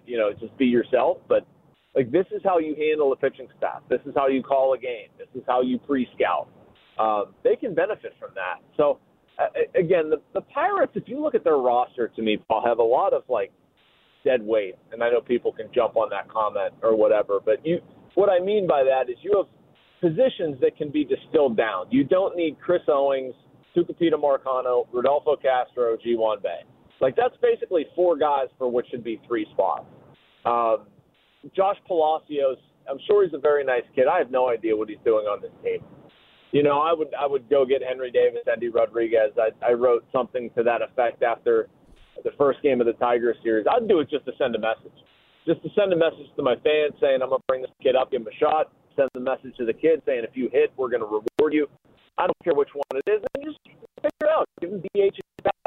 You 0.07 0.19
know, 0.19 0.33
just 0.33 0.57
be 0.59 0.67
yourself. 0.67 1.19
But 1.29 1.47
like 1.95 2.11
this 2.11 2.27
is 2.31 2.41
how 2.45 2.59
you 2.59 2.75
handle 2.75 3.13
a 3.13 3.17
pitching 3.17 3.49
staff. 3.59 3.83
This 3.89 4.01
is 4.07 4.15
how 4.17 4.29
you 4.29 4.43
call 4.43 4.75
a 4.75 4.79
game. 4.79 5.09
This 5.19 5.29
is 5.35 5.43
how 5.47 5.61
you 5.61 5.79
pre-scout. 5.79 6.49
Um, 6.99 7.35
they 7.43 7.57
can 7.57 7.75
benefit 7.75 8.15
from 8.19 8.31
that. 8.35 8.61
So 8.77 8.99
uh, 9.39 9.47
again, 9.79 10.11
the, 10.11 10.21
the 10.35 10.41
Pirates, 10.41 10.93
if 10.95 11.05
you 11.07 11.21
look 11.21 11.35
at 11.35 11.45
their 11.45 11.57
roster, 11.57 12.09
to 12.09 12.23
me, 12.23 12.39
Paul, 12.49 12.65
have 12.67 12.79
a 12.79 12.83
lot 12.83 13.13
of 13.13 13.23
like 13.29 13.53
dead 14.25 14.43
weight. 14.43 14.77
And 14.93 15.03
I 15.03 15.11
know 15.11 15.21
people 15.21 15.53
can 15.53 15.67
jump 15.75 15.97
on 15.97 16.09
that 16.11 16.29
comment 16.29 16.75
or 16.83 16.97
whatever, 16.97 17.41
but 17.45 17.65
you, 17.67 17.81
what 18.15 18.29
I 18.29 18.41
mean 18.41 18.67
by 18.67 18.85
that 18.85 19.11
is 19.11 19.17
you 19.23 19.33
have 19.37 19.47
positions 20.03 20.61
that 20.61 20.77
can 20.77 20.91
be 20.91 21.05
distilled 21.05 21.57
down. 21.57 21.87
You 21.91 22.05
don't 22.05 22.37
need 22.37 22.59
Chris 22.61 22.83
Owings 22.89 23.35
Tucupita 23.75 24.21
Marcano, 24.21 24.87
Rodolfo 24.93 25.37
Castro, 25.37 25.97
Ji-hwan 25.97 26.41
Bae. 26.43 26.65
Like 27.01 27.17
that's 27.17 27.35
basically 27.41 27.87
four 27.97 28.19
guys 28.19 28.49
for 28.59 28.71
what 28.71 28.85
should 28.91 29.03
be 29.03 29.21
three 29.27 29.47
spots. 29.53 29.87
Um, 30.45 30.87
Josh 31.57 31.79
Palacios, 31.87 32.59
I'm 32.89 32.99
sure 33.07 33.25
he's 33.25 33.35
a 33.35 33.39
very 33.39 33.65
nice 33.65 33.83
kid. 33.95 34.05
I 34.13 34.19
have 34.19 34.31
no 34.31 34.49
idea 34.51 34.77
what 34.77 34.89
he's 34.89 34.99
doing 35.05 35.25
on 35.25 35.41
this 35.41 35.51
team. 35.65 35.81
you 36.53 36.63
know, 36.63 36.81
I 36.81 36.93
would 36.93 37.09
I 37.19 37.27
would 37.27 37.49
go 37.49 37.65
get 37.65 37.83
Henry 37.83 38.11
Davis, 38.11 38.43
Endy 38.53 38.69
Rodriguez. 38.69 39.33
I, 39.39 39.51
I 39.67 39.73
wrote 39.73 40.05
something 40.13 40.51
to 40.57 40.63
that 40.63 40.83
effect 40.83 41.23
after 41.23 41.69
the 42.25 42.31
first 42.39 42.63
game 42.63 42.81
of 42.81 42.87
the 42.87 42.93
Tiger 42.95 43.35
series. 43.43 43.67
I'd 43.71 43.89
do 43.89 44.01
it 44.01 44.11
just 44.11 44.27
to 44.27 44.33
send 44.39 44.55
a 44.55 44.61
message, 44.61 44.93
just 45.47 45.63
to 45.63 45.71
send 45.75 45.93
a 45.93 45.97
message 45.97 46.29
to 46.37 46.43
my 46.43 46.55
fans 46.57 46.95
saying 47.01 47.21
I'm 47.23 47.31
gonna 47.31 47.43
bring 47.49 47.63
this 47.63 47.71
kid 47.83 47.97
up, 47.97 48.13
give 48.13 48.21
him 48.21 48.29
a 48.29 48.37
shot. 48.39 48.71
Send 48.97 49.09
the 49.15 49.21
message 49.21 49.57
to 49.59 49.65
the 49.65 49.73
kid 49.73 50.03
saying 50.07 50.25
if 50.25 50.37
you 50.37 50.49
hit, 50.53 50.73
we're 50.77 50.91
gonna 50.91 51.05
reward 51.05 51.53
you. 51.53 51.69
I 52.19 52.27
don't 52.27 52.45
care 52.45 52.55
which 52.55 52.69
one 52.75 53.01
it 53.07 53.11
is, 53.11 53.23
and 53.35 53.45
just 53.45 53.59
figure 53.97 54.11
it 54.23 54.29
out. 54.29 54.47
Give 54.61 54.71
him 54.71 54.83
DH, 54.95 55.19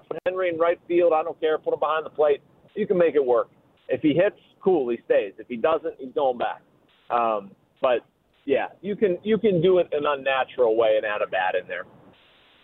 put 0.07 0.19
Henry 0.25 0.49
in 0.49 0.57
right 0.57 0.79
field. 0.87 1.13
I 1.13 1.23
don't 1.23 1.39
care. 1.39 1.57
Put 1.57 1.73
him 1.73 1.79
behind 1.79 2.05
the 2.05 2.09
plate. 2.09 2.41
You 2.75 2.87
can 2.87 2.97
make 2.97 3.15
it 3.15 3.25
work. 3.25 3.49
If 3.89 4.01
he 4.01 4.13
hits, 4.13 4.37
cool, 4.63 4.89
he 4.89 4.97
stays. 5.05 5.33
If 5.37 5.47
he 5.47 5.57
doesn't, 5.57 5.95
he's 5.99 6.13
going 6.13 6.37
back. 6.37 6.61
Um, 7.09 7.51
but 7.81 7.99
yeah, 8.45 8.67
you 8.81 8.95
can 8.95 9.17
you 9.23 9.37
can 9.37 9.61
do 9.61 9.79
it 9.79 9.87
an 9.91 10.05
unnatural 10.05 10.75
way 10.75 10.95
and 10.97 11.05
add 11.05 11.21
a 11.21 11.27
bat 11.27 11.55
in 11.55 11.67
there. 11.67 11.85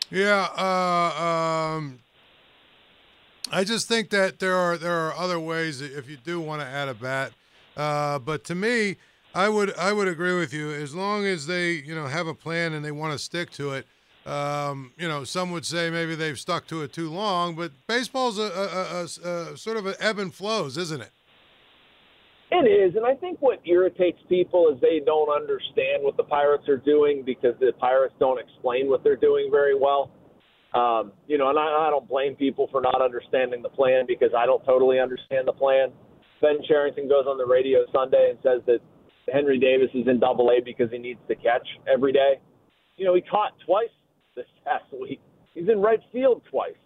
Yeah, 0.09 0.47
uh, 0.57 1.23
um, 1.23 1.99
I 3.51 3.63
just 3.63 3.87
think 3.87 4.09
that 4.09 4.39
there 4.39 4.55
are 4.55 4.77
there 4.77 5.07
are 5.07 5.13
other 5.15 5.39
ways 5.39 5.81
if 5.81 6.09
you 6.09 6.17
do 6.17 6.39
want 6.39 6.61
to 6.61 6.67
add 6.67 6.89
a 6.89 6.93
bat. 6.93 7.31
Uh, 7.77 8.19
but 8.19 8.43
to 8.45 8.55
me, 8.55 8.97
I 9.33 9.49
would 9.49 9.73
I 9.77 9.93
would 9.93 10.07
agree 10.07 10.37
with 10.37 10.53
you 10.53 10.71
as 10.71 10.93
long 10.93 11.25
as 11.25 11.47
they 11.47 11.71
you 11.71 11.95
know 11.95 12.07
have 12.07 12.27
a 12.27 12.33
plan 12.33 12.73
and 12.73 12.83
they 12.83 12.91
want 12.91 13.13
to 13.13 13.19
stick 13.19 13.51
to 13.51 13.71
it. 13.71 13.85
Um, 14.25 14.93
you 14.97 15.07
know, 15.07 15.23
some 15.23 15.51
would 15.51 15.65
say 15.65 15.89
maybe 15.89 16.13
they've 16.13 16.37
stuck 16.37 16.67
to 16.67 16.83
it 16.83 16.93
too 16.93 17.09
long, 17.09 17.55
but 17.55 17.71
baseball's 17.87 18.37
a, 18.37 18.43
a, 18.43 19.29
a, 19.29 19.53
a 19.53 19.57
sort 19.57 19.77
of 19.77 19.87
an 19.87 19.95
ebb 19.99 20.19
and 20.19 20.31
flows, 20.31 20.77
isn't 20.77 21.01
it? 21.01 21.09
It 22.51 22.67
is, 22.67 22.95
and 22.97 23.05
I 23.05 23.15
think 23.15 23.41
what 23.41 23.61
irritates 23.65 24.19
people 24.27 24.69
is 24.69 24.79
they 24.81 24.99
don't 25.03 25.29
understand 25.29 26.03
what 26.03 26.17
the 26.17 26.23
Pirates 26.23 26.67
are 26.67 26.77
doing 26.77 27.23
because 27.25 27.55
the 27.59 27.71
Pirates 27.79 28.13
don't 28.19 28.39
explain 28.39 28.89
what 28.89 29.03
they're 29.03 29.15
doing 29.15 29.49
very 29.49 29.73
well. 29.73 30.11
Um, 30.73 31.13
you 31.27 31.37
know, 31.37 31.49
and 31.49 31.57
I, 31.57 31.87
I 31.87 31.89
don't 31.89 32.07
blame 32.07 32.35
people 32.35 32.67
for 32.69 32.81
not 32.81 33.01
understanding 33.01 33.61
the 33.61 33.69
plan 33.69 34.05
because 34.05 34.31
I 34.37 34.45
don't 34.45 34.63
totally 34.65 34.99
understand 34.99 35.47
the 35.47 35.53
plan. 35.53 35.91
Ben 36.41 36.57
Cherington 36.67 37.07
goes 37.07 37.25
on 37.25 37.37
the 37.37 37.45
radio 37.45 37.85
Sunday 37.91 38.31
and 38.31 38.39
says 38.43 38.61
that 38.67 38.79
Henry 39.31 39.59
Davis 39.59 39.89
is 39.93 40.07
in 40.07 40.19
Double 40.19 40.49
A 40.49 40.61
because 40.63 40.89
he 40.91 40.97
needs 40.97 41.19
to 41.27 41.35
catch 41.35 41.67
every 41.91 42.11
day. 42.11 42.39
You 42.97 43.05
know, 43.05 43.15
he 43.15 43.21
caught 43.21 43.53
twice 43.65 43.89
this 44.35 44.45
past 44.65 44.85
week. 44.99 45.19
He's 45.53 45.69
in 45.69 45.81
right 45.81 45.99
field 46.11 46.41
twice. 46.49 46.79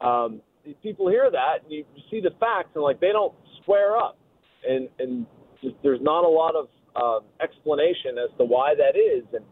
Um, 0.00 0.40
people 0.82 1.08
hear 1.08 1.30
that, 1.30 1.64
and 1.64 1.72
you 1.72 1.84
see 2.10 2.20
the 2.20 2.30
facts, 2.38 2.70
and 2.74 2.84
like 2.84 3.00
they 3.00 3.12
don't 3.12 3.34
square 3.62 3.96
up 3.96 4.18
and 4.68 4.88
and 4.98 5.26
just, 5.62 5.74
there's 5.82 6.00
not 6.02 6.24
a 6.24 6.28
lot 6.28 6.54
of 6.54 6.68
um, 6.96 7.26
explanation 7.40 8.18
as 8.22 8.36
to 8.38 8.44
why 8.44 8.74
that 8.74 8.98
is. 8.98 9.24
And 9.32 9.44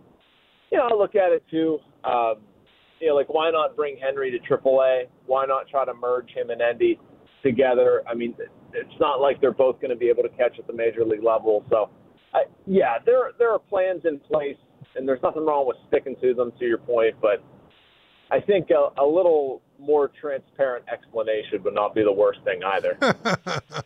you 0.71 0.79
know, 0.79 0.89
I 0.91 0.95
look 0.95 1.15
at 1.15 1.33
it 1.33 1.43
too. 1.51 1.79
Um, 2.05 2.37
you 3.01 3.09
know, 3.09 3.15
like 3.15 3.29
why 3.29 3.51
not 3.51 3.77
bring 3.77 3.97
Henry 3.97 4.31
to 4.31 4.39
AAA? 4.39 5.05
Why 5.27 5.47
not 5.47 5.69
try 5.69 5.85
to 5.85 5.95
merge 5.95 6.31
him 6.31 6.51
and 6.51 6.61
Endy 6.61 6.99
together? 7.43 8.03
I 8.09 8.15
mean, 8.15 8.35
it's 8.73 9.01
not 9.01 9.21
like 9.21 9.41
they're 9.41 9.53
both 9.53 9.81
going 9.81 9.91
to 9.91 9.97
be 9.97 10.09
able 10.09 10.23
to 10.23 10.29
catch 10.31 10.59
at 10.59 10.67
the 10.67 10.73
major 10.73 11.05
league 11.05 11.25
level. 11.25 11.65
So, 11.71 11.91
I, 12.35 12.45
yeah, 12.67 12.99
there 13.07 13.33
there 13.39 13.53
are 13.53 13.59
plans 13.59 14.03
in 14.05 14.19
place, 14.19 14.57
and 14.97 15.09
there's 15.09 15.23
nothing 15.23 15.47
wrong 15.47 15.67
with 15.67 15.77
sticking 15.89 16.17
to 16.21 16.35
them. 16.35 16.53
To 16.59 16.65
your 16.67 16.79
point, 16.79 17.15
but 17.21 17.43
I 18.31 18.41
think 18.41 18.71
a, 18.71 19.01
a 19.01 19.07
little 19.07 19.63
more 19.79 20.11
transparent 20.21 20.85
explanation 20.93 21.63
would 21.63 21.75
not 21.75 21.95
be 21.95 22.03
the 22.03 22.13
worst 22.13 22.41
thing 22.45 22.63
either. 22.65 22.99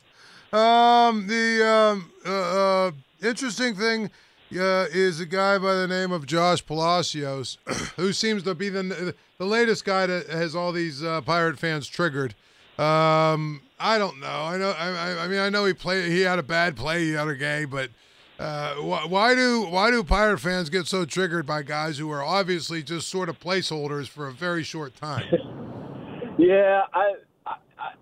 Um, 0.51 1.27
the 1.27 1.67
um, 1.67 2.11
uh, 2.25 2.87
uh, 2.87 2.93
interesting 3.23 3.75
thing 3.75 4.11
uh, 4.59 4.87
is 4.91 5.21
a 5.21 5.27
guy 5.27 5.59
by 5.59 5.75
the 5.75 5.87
name 5.87 6.11
of 6.11 6.25
Josh 6.25 6.65
Palacios, 6.65 7.59
who 7.97 8.15
seems 8.15 8.45
to 8.45 8.55
be 8.55 8.71
the 8.71 9.15
the 9.37 9.45
latest 9.45 9.85
guy 9.85 10.07
that 10.07 10.29
has 10.29 10.57
all 10.57 10.73
these 10.73 11.03
uh, 11.03 11.21
pirate 11.21 11.59
fans 11.59 11.87
triggered. 11.87 12.35
Um, 12.79 13.61
I 13.79 13.99
don't 13.99 14.21
know. 14.21 14.27
I 14.27 14.57
know. 14.57 14.71
I, 14.71 15.25
I 15.25 15.29
mean, 15.29 15.41
I 15.41 15.51
know 15.51 15.67
he 15.67 15.75
played. 15.75 16.11
He 16.11 16.23
had 16.23 16.39
a 16.39 16.43
bad 16.43 16.77
play 16.77 17.11
the 17.11 17.19
other 17.19 17.35
game, 17.35 17.69
but 17.69 17.91
uh, 18.39 18.75
why, 18.77 19.05
why 19.05 19.35
do 19.35 19.67
why 19.69 19.91
do 19.91 20.05
pirate 20.05 20.39
fans 20.39 20.71
get 20.71 20.87
so 20.87 21.05
triggered 21.05 21.45
by 21.45 21.63
guys 21.63 21.99
who 21.99 22.11
are 22.11 22.23
obviously 22.23 22.83
just 22.83 23.09
sort 23.09 23.29
of 23.29 23.39
placeholders 23.41 24.09
for 24.09 24.29
a 24.29 24.33
very 24.33 24.63
short 24.63 24.95
time? 24.95 25.25
yeah, 26.39 26.83
I 26.93 27.15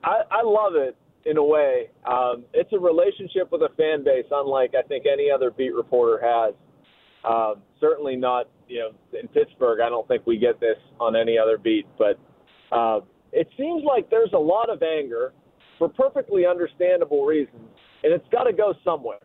I, 0.05 0.23
I 0.31 0.43
love 0.43 0.75
it 0.75 0.97
in 1.25 1.39
a 1.39 1.45
way. 1.45 1.91
Um, 2.07 2.45
it's 2.55 2.73
a 2.73 2.79
relationship 2.79 3.51
with 3.51 3.63
a 3.63 3.71
fan 3.77 4.05
base, 4.05 4.27
unlike 4.31 4.75
I 4.79 4.83
think 4.83 5.05
any 5.11 5.31
other 5.31 5.51
beat 5.51 5.75
reporter 5.75 6.21
has. 6.23 6.55
Um, 7.25 7.63
certainly 7.81 8.15
not, 8.15 8.49
you 8.69 8.79
know, 8.79 9.19
in 9.19 9.27
Pittsburgh. 9.29 9.81
I 9.81 9.89
don't 9.89 10.07
think 10.07 10.27
we 10.27 10.39
get 10.39 10.61
this 10.61 10.77
on 11.01 11.17
any 11.17 11.37
other 11.37 11.59
beat, 11.59 11.87
but 11.99 12.19
uh, 12.71 13.01
it 13.33 13.49
seems 13.57 13.83
like 13.85 14.09
there's 14.11 14.33
a 14.33 14.39
lot 14.39 14.71
of 14.71 14.83
anger 14.83 15.33
for 15.79 15.89
perfectly 15.89 16.47
understandable 16.47 17.27
reasons, 17.27 17.69
and 18.05 18.13
it's 18.13 18.29
got 18.31 18.45
to 18.45 18.53
go 18.53 18.75
somewhere. 18.85 19.19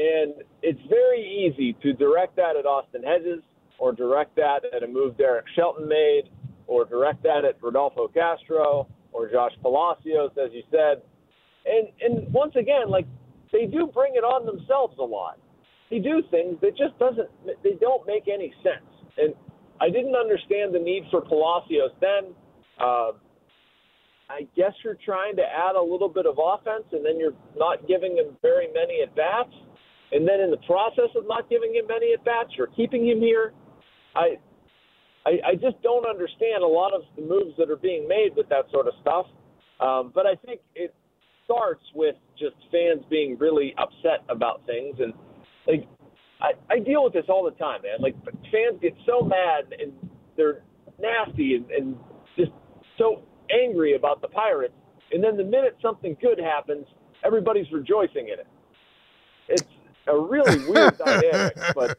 And 0.00 0.42
it's 0.62 0.80
very 0.88 1.20
easy 1.20 1.76
to 1.82 1.92
direct 1.92 2.36
that 2.36 2.56
at 2.56 2.64
Austin 2.64 3.02
Hedges, 3.02 3.42
or 3.78 3.92
direct 3.92 4.34
that 4.36 4.60
at 4.74 4.82
a 4.82 4.86
move 4.86 5.18
Derek 5.18 5.44
Shelton 5.54 5.88
made, 5.88 6.30
or 6.66 6.86
direct 6.86 7.22
that 7.24 7.44
at 7.44 7.62
Rodolfo 7.62 8.08
Castro, 8.08 8.86
or 9.12 9.28
Josh 9.28 9.52
Palacios, 9.62 10.30
as 10.42 10.50
you 10.52 10.62
said 10.70 11.02
and 11.66 11.88
and 12.00 12.32
once 12.32 12.54
again, 12.56 12.88
like 12.88 13.06
they 13.52 13.66
do 13.66 13.86
bring 13.92 14.14
it 14.14 14.24
on 14.24 14.46
themselves 14.46 14.96
a 14.98 15.02
lot. 15.02 15.38
They 15.90 15.98
do 15.98 16.22
things 16.30 16.56
that 16.62 16.76
just 16.76 16.98
doesn't 16.98 17.28
they 17.62 17.74
don't 17.80 18.06
make 18.06 18.28
any 18.28 18.52
sense. 18.62 18.86
And 19.18 19.34
I 19.80 19.90
didn't 19.90 20.14
understand 20.14 20.74
the 20.74 20.78
need 20.78 21.04
for 21.10 21.20
Palacios 21.20 21.90
then. 22.00 22.34
Uh, 22.78 23.12
I 24.30 24.46
guess 24.56 24.72
you're 24.84 24.98
trying 25.04 25.34
to 25.36 25.42
add 25.42 25.74
a 25.74 25.82
little 25.82 26.08
bit 26.08 26.24
of 26.24 26.38
offense, 26.38 26.84
and 26.92 27.04
then 27.04 27.18
you're 27.18 27.34
not 27.56 27.88
giving 27.88 28.16
him 28.16 28.36
very 28.42 28.68
many 28.72 29.02
at 29.02 29.14
bats. 29.16 29.52
And 30.12 30.26
then 30.26 30.40
in 30.40 30.50
the 30.50 30.62
process 30.66 31.10
of 31.16 31.24
not 31.26 31.48
giving 31.48 31.74
him 31.74 31.86
many 31.86 32.12
at 32.12 32.24
bats, 32.24 32.50
you're 32.56 32.68
keeping 32.68 33.06
him 33.06 33.20
here. 33.20 33.52
I, 34.14 34.38
I, 35.24 35.30
I 35.50 35.54
just 35.54 35.80
don't 35.82 36.08
understand 36.08 36.62
a 36.62 36.66
lot 36.66 36.92
of 36.92 37.02
the 37.16 37.22
moves 37.22 37.56
that 37.58 37.70
are 37.70 37.76
being 37.76 38.08
made 38.08 38.30
with 38.36 38.48
that 38.48 38.64
sort 38.72 38.86
of 38.88 38.94
stuff. 39.00 39.26
Um, 39.80 40.12
but 40.14 40.26
I 40.26 40.34
think 40.44 40.60
it 40.74 40.94
starts 41.44 41.82
with 41.94 42.16
just 42.38 42.56
fans 42.70 43.04
being 43.08 43.36
really 43.38 43.74
upset 43.78 44.24
about 44.28 44.64
things 44.66 44.96
and 44.98 45.12
like 45.66 45.86
I, 46.40 46.52
I 46.72 46.78
deal 46.78 47.04
with 47.04 47.12
this 47.12 47.24
all 47.28 47.44
the 47.44 47.56
time, 47.58 47.82
man. 47.82 48.00
Like 48.00 48.14
fans 48.24 48.80
get 48.80 48.94
so 49.06 49.20
mad 49.22 49.74
and 49.78 49.92
they're 50.36 50.62
nasty 50.98 51.54
and, 51.56 51.70
and 51.70 51.96
just 52.36 52.50
so 52.98 53.22
angry 53.50 53.94
about 53.94 54.20
the 54.22 54.28
Pirates, 54.28 54.74
and 55.12 55.22
then 55.22 55.36
the 55.36 55.44
minute 55.44 55.76
something 55.82 56.16
good 56.20 56.38
happens, 56.38 56.86
everybody's 57.24 57.70
rejoicing 57.72 58.28
in 58.32 58.38
it. 58.40 58.46
A 60.06 60.18
really 60.18 60.58
weird 60.68 60.98
dynamic, 61.04 61.56
but 61.74 61.98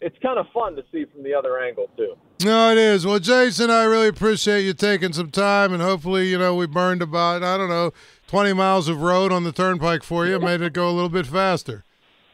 it's 0.00 0.16
kind 0.22 0.38
of 0.38 0.46
fun 0.52 0.76
to 0.76 0.82
see 0.92 1.04
from 1.12 1.22
the 1.22 1.34
other 1.34 1.58
angle 1.58 1.88
too. 1.96 2.14
No, 2.44 2.70
it 2.72 2.78
is. 2.78 3.06
Well, 3.06 3.18
Jason, 3.18 3.70
I 3.70 3.84
really 3.84 4.08
appreciate 4.08 4.62
you 4.62 4.72
taking 4.72 5.12
some 5.12 5.30
time, 5.30 5.72
and 5.72 5.82
hopefully, 5.82 6.28
you 6.28 6.38
know, 6.38 6.54
we 6.54 6.66
burned 6.66 7.02
about 7.02 7.42
I 7.42 7.56
don't 7.56 7.68
know 7.68 7.92
20 8.28 8.52
miles 8.52 8.88
of 8.88 9.02
road 9.02 9.32
on 9.32 9.44
the 9.44 9.52
turnpike 9.52 10.02
for 10.02 10.26
you, 10.26 10.38
made 10.38 10.62
it 10.62 10.72
go 10.72 10.88
a 10.88 10.92
little 10.92 11.08
bit 11.08 11.26
faster. 11.26 11.84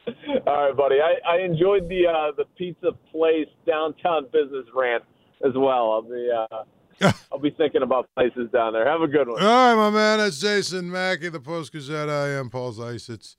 All 0.47 0.69
right, 0.69 0.77
buddy. 0.77 0.97
I, 1.01 1.17
I 1.29 1.45
enjoyed 1.45 1.89
the 1.89 2.07
uh, 2.07 2.33
the 2.37 2.45
pizza 2.57 2.93
place 3.11 3.49
downtown 3.67 4.27
business 4.33 4.67
rant 4.75 5.03
as 5.45 5.53
well. 5.57 5.93
I'll 5.93 6.03
be 6.03 6.31
uh, 6.31 7.13
I'll 7.33 7.39
be 7.39 7.51
thinking 7.51 7.83
about 7.83 8.09
places 8.15 8.49
down 8.53 8.73
there. 8.73 8.89
Have 8.89 9.03
a 9.03 9.09
good 9.09 9.29
one. 9.29 9.43
All 9.43 9.49
right, 9.49 9.75
my 9.75 9.91
man. 9.91 10.19
That's 10.19 10.39
Jason 10.39 10.91
Mackey, 10.91 11.29
the 11.29 11.41
Post 11.41 11.73
Gazette. 11.73 12.09
I 12.09 12.31
am 12.31 12.51
Paul 12.51 12.73
Zeise. 12.73 13.37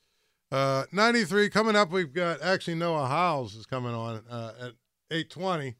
Uh, 0.51 0.84
93 0.92 1.50
coming 1.50 1.75
up. 1.75 1.92
We've 1.92 2.13
got 2.13 2.42
actually 2.42 2.75
Noah 2.75 3.06
Hiles 3.06 3.56
is 3.56 3.66
coming 3.66 3.94
on 3.94 4.24
uh, 4.30 4.54
at 4.60 4.72
820. 5.12 5.75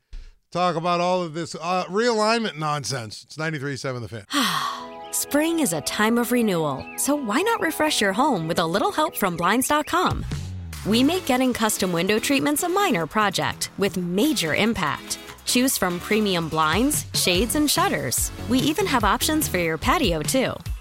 Talk 0.52 0.76
about 0.76 1.02
all 1.02 1.22
of 1.22 1.34
this 1.34 1.56
uh, 1.56 1.86
realignment 1.86 2.58
nonsense. 2.58 3.24
It's 3.24 3.38
93.7 3.38 4.02
The 4.02 4.08
Fan. 4.08 4.26
Spring 5.14 5.60
is 5.60 5.74
a 5.74 5.82
time 5.82 6.18
of 6.18 6.32
renewal, 6.32 6.86
so 6.98 7.16
why 7.16 7.42
not 7.42 7.60
refresh 7.62 8.02
your 8.02 8.14
home 8.14 8.48
with 8.48 8.60
a 8.60 8.66
little 8.66 8.92
help 8.92 9.16
from 9.16 9.36
Blinds.com? 9.36 10.26
We 10.86 11.04
make 11.04 11.26
getting 11.26 11.54
custom 11.54 11.92
window 11.92 12.20
treatments 12.20 12.64
a 12.64 12.70
minor 12.70 13.06
project 13.08 13.72
with 13.78 13.98
major 13.98 14.56
impact. 14.56 15.20
Choose 15.46 15.78
from 15.78 16.00
premium 16.00 16.50
blinds, 16.50 17.06
shades, 17.14 17.56
and 17.56 17.70
shutters. 17.70 18.32
We 18.50 18.60
even 18.60 18.86
have 18.86 19.04
options 19.04 19.48
for 19.48 19.58
your 19.58 19.78
patio, 19.78 20.22
too. 20.22 20.54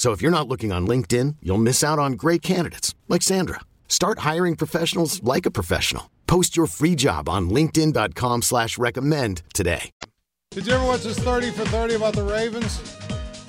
So 0.00 0.12
if 0.12 0.22
you're 0.22 0.30
not 0.30 0.48
looking 0.48 0.72
on 0.72 0.86
LinkedIn, 0.86 1.36
you'll 1.42 1.58
miss 1.58 1.84
out 1.84 1.98
on 1.98 2.14
great 2.14 2.40
candidates 2.40 2.94
like 3.08 3.20
Sandra. 3.20 3.60
Start 3.86 4.20
hiring 4.20 4.56
professionals 4.56 5.22
like 5.22 5.44
a 5.44 5.50
professional. 5.50 6.10
Post 6.26 6.56
your 6.56 6.64
free 6.66 6.94
job 6.94 7.28
on 7.28 7.50
LinkedIn.com 7.50 8.40
slash 8.40 8.78
recommend 8.78 9.42
today. 9.52 9.90
Did 10.52 10.66
you 10.66 10.72
ever 10.72 10.86
watch 10.86 11.02
this 11.02 11.18
30 11.18 11.50
for 11.50 11.66
30 11.66 11.96
about 11.96 12.14
the 12.14 12.22
Ravens? 12.22 12.80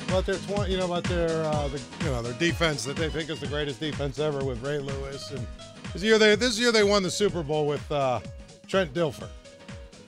About 0.09 0.25
their 0.25 0.35
20, 0.35 0.69
you 0.69 0.77
know, 0.77 0.83
about 0.83 1.05
their 1.05 1.29
uh, 1.29 1.69
the, 1.69 1.81
you 2.01 2.07
know, 2.07 2.21
their 2.21 2.33
defense 2.33 2.83
that 2.83 2.97
they 2.97 3.07
think 3.07 3.29
is 3.29 3.39
the 3.39 3.47
greatest 3.47 3.79
defense 3.79 4.19
ever 4.19 4.43
with 4.43 4.61
Ray 4.61 4.79
Lewis. 4.79 5.31
And 5.31 5.47
this 5.93 6.03
year 6.03 6.19
they 6.19 6.35
this 6.35 6.59
year 6.59 6.73
they 6.73 6.83
won 6.83 7.01
the 7.01 7.11
Super 7.11 7.43
Bowl 7.43 7.65
with 7.65 7.89
uh, 7.89 8.19
Trent 8.67 8.93
Dilfer. 8.93 9.29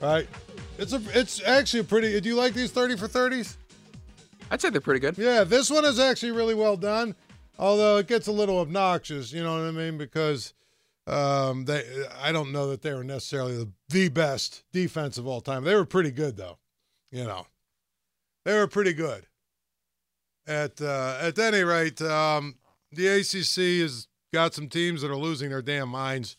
Right? 0.02 0.28
It's 0.76 0.92
a 0.92 1.00
it's 1.14 1.42
actually 1.42 1.80
a 1.80 1.84
pretty 1.84 2.20
do 2.20 2.28
you 2.28 2.36
like 2.36 2.52
these 2.52 2.70
30 2.70 2.98
for 2.98 3.08
30s? 3.08 3.56
I'd 4.50 4.60
say 4.60 4.70
they're 4.70 4.80
pretty 4.80 5.00
good. 5.00 5.18
Yeah, 5.18 5.44
this 5.44 5.70
one 5.70 5.84
is 5.84 5.98
actually 5.98 6.32
really 6.32 6.54
well 6.54 6.76
done. 6.76 7.14
Although 7.58 7.98
it 7.98 8.08
gets 8.08 8.26
a 8.26 8.32
little 8.32 8.58
obnoxious, 8.58 9.32
you 9.32 9.42
know 9.42 9.52
what 9.58 9.68
I 9.68 9.70
mean? 9.70 9.96
Because 9.96 10.54
um, 11.06 11.64
they, 11.66 11.84
I 12.20 12.32
don't 12.32 12.52
know 12.52 12.68
that 12.70 12.82
they 12.82 12.92
were 12.92 13.04
necessarily 13.04 13.56
the, 13.56 13.70
the 13.88 14.08
best 14.08 14.64
defense 14.72 15.18
of 15.18 15.26
all 15.26 15.40
time. 15.40 15.64
They 15.64 15.74
were 15.74 15.84
pretty 15.84 16.10
good, 16.10 16.36
though. 16.36 16.58
You 17.12 17.24
know, 17.24 17.46
they 18.44 18.54
were 18.54 18.66
pretty 18.66 18.92
good. 18.92 19.26
At 20.46 20.80
uh, 20.80 21.16
at 21.20 21.38
any 21.38 21.62
rate, 21.62 22.02
um, 22.02 22.56
the 22.92 23.06
ACC 23.06 23.82
has 23.82 24.08
got 24.32 24.52
some 24.52 24.68
teams 24.68 25.00
that 25.00 25.10
are 25.10 25.16
losing 25.16 25.50
their 25.50 25.62
damn 25.62 25.88
minds. 25.88 26.36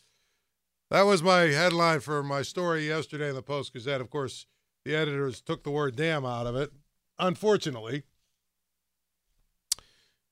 That 0.90 1.02
was 1.02 1.22
my 1.22 1.40
headline 1.40 2.00
for 2.00 2.22
my 2.22 2.42
story 2.42 2.86
yesterday 2.86 3.30
in 3.30 3.34
the 3.34 3.42
Post 3.42 3.72
Gazette. 3.72 4.00
Of 4.00 4.10
course, 4.10 4.46
the 4.84 4.94
editors 4.94 5.40
took 5.40 5.64
the 5.64 5.70
word 5.72 5.96
"damn" 5.96 6.24
out 6.24 6.46
of 6.46 6.54
it 6.54 6.72
unfortunately. 7.18 8.04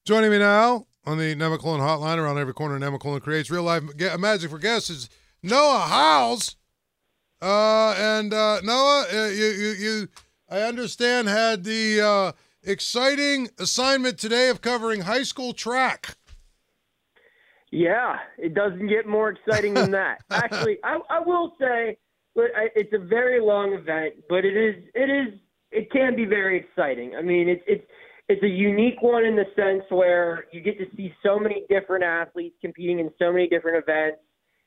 Joining 0.04 0.30
me 0.30 0.38
now 0.38 0.86
on 1.06 1.18
the 1.18 1.34
Nemacolin 1.34 1.80
Hotline 1.80 2.18
around 2.18 2.38
every 2.38 2.54
corner, 2.54 2.78
Nemacolin 2.78 3.22
creates 3.22 3.50
real 3.50 3.62
life 3.62 3.82
magic 4.18 4.50
for 4.50 4.58
guests 4.58 4.90
is 4.90 5.08
Noah 5.42 5.80
Hiles. 5.86 6.56
Uh, 7.40 7.94
and 7.98 8.32
uh, 8.32 8.60
Noah, 8.62 9.06
uh, 9.12 9.26
you, 9.26 9.46
you, 9.46 9.68
you, 9.72 10.08
I 10.48 10.60
understand, 10.60 11.28
had 11.28 11.64
the 11.64 12.00
uh, 12.00 12.32
exciting 12.62 13.50
assignment 13.58 14.18
today 14.18 14.48
of 14.48 14.60
covering 14.60 15.02
high 15.02 15.24
school 15.24 15.52
track. 15.52 16.16
Yeah, 17.70 18.18
it 18.38 18.54
doesn't 18.54 18.86
get 18.86 19.06
more 19.06 19.30
exciting 19.30 19.74
than 19.74 19.90
that. 19.90 20.22
Actually, 20.30 20.78
I, 20.84 21.00
I 21.10 21.20
will 21.20 21.54
say, 21.60 21.98
but 22.34 22.46
it's 22.76 22.92
a 22.92 22.98
very 22.98 23.40
long 23.40 23.72
event, 23.72 24.14
but 24.28 24.44
it 24.44 24.56
is 24.56 24.76
it 24.94 25.10
is 25.10 25.38
it 25.74 25.90
can 25.90 26.14
be 26.16 26.24
very 26.24 26.58
exciting. 26.58 27.14
I 27.16 27.22
mean, 27.22 27.48
it's 27.48 27.62
it's 27.66 27.84
it's 28.28 28.42
a 28.42 28.48
unique 28.48 29.02
one 29.02 29.24
in 29.24 29.36
the 29.36 29.44
sense 29.54 29.84
where 29.90 30.46
you 30.52 30.60
get 30.60 30.78
to 30.78 30.86
see 30.96 31.12
so 31.22 31.38
many 31.38 31.64
different 31.68 32.04
athletes 32.04 32.56
competing 32.60 33.00
in 33.00 33.10
so 33.18 33.32
many 33.32 33.48
different 33.48 33.76
events. 33.76 34.18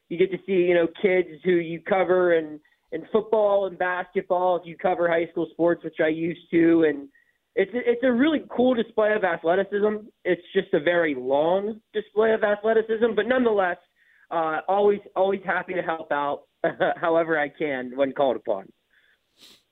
You 0.09 0.17
get 0.17 0.31
to 0.31 0.37
see, 0.45 0.53
you 0.53 0.75
know, 0.75 0.87
kids 1.01 1.29
who 1.43 1.51
you 1.51 1.81
cover 1.81 2.37
and 2.37 2.59
in 2.91 3.03
football 3.11 3.67
and 3.67 3.77
basketball 3.77 4.57
if 4.57 4.65
you 4.65 4.77
cover 4.77 5.09
high 5.09 5.27
school 5.31 5.47
sports, 5.51 5.83
which 5.83 5.97
I 6.03 6.07
used 6.07 6.49
to, 6.51 6.85
and 6.87 7.09
it's 7.55 7.71
it's 7.73 8.03
a 8.03 8.11
really 8.11 8.43
cool 8.55 8.73
display 8.73 9.13
of 9.13 9.23
athleticism. 9.23 10.07
It's 10.23 10.41
just 10.53 10.73
a 10.73 10.79
very 10.79 11.15
long 11.15 11.81
display 11.93 12.33
of 12.33 12.43
athleticism, 12.43 13.15
but 13.15 13.27
nonetheless, 13.27 13.77
uh, 14.29 14.59
always 14.67 14.99
always 15.15 15.41
happy 15.45 15.73
to 15.73 15.81
help 15.81 16.11
out 16.11 16.43
however 16.97 17.39
I 17.39 17.49
can 17.49 17.93
when 17.95 18.11
called 18.11 18.35
upon. 18.35 18.67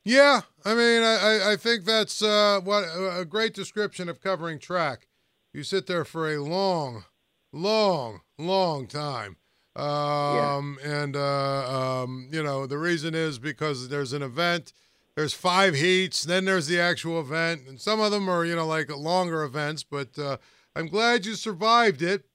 Yeah, 0.08 0.42
I 0.64 0.76
mean, 0.76 1.02
I, 1.02 1.54
I 1.54 1.56
think 1.56 1.84
that's 1.84 2.22
uh, 2.22 2.62
what 2.64 2.84
a 2.84 3.26
great 3.26 3.56
description 3.56 4.08
of 4.08 4.22
covering 4.22 4.60
track. 4.60 5.08
You 5.52 5.64
sit 5.64 5.88
there 5.88 6.06
for 6.06 6.32
a 6.32 6.38
long, 6.44 7.06
long, 7.52 8.22
long 8.38 8.86
time. 8.86 9.38
Um, 9.76 10.78
yeah. 10.80 11.02
And, 11.02 11.16
uh, 11.16 12.04
um, 12.04 12.30
you 12.32 12.44
know, 12.44 12.68
the 12.68 12.78
reason 12.78 13.16
is 13.16 13.40
because 13.40 13.90
there's 13.90 14.14
an 14.14 14.22
event, 14.22 14.74
there's 15.16 15.34
five 15.34 15.74
heats, 15.74 16.24
then 16.24 16.46
there's 16.46 16.68
the 16.68 16.80
actual 16.80 17.20
event, 17.20 17.64
and 17.68 17.82
some 17.82 18.00
of 18.00 18.12
them 18.12 18.30
are, 18.30 18.46
you 18.46 18.56
know, 18.56 18.68
like 18.68 18.96
longer 18.96 19.44
events, 19.44 19.84
but 19.84 20.20
uh, 20.20 20.38
I'm 20.76 20.88
glad 20.88 21.26
you 21.26 21.34
survived 21.34 22.04
it. 22.04 22.26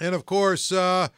And 0.00 0.14
of 0.14 0.24
course, 0.24 0.72
uh, 0.72 1.08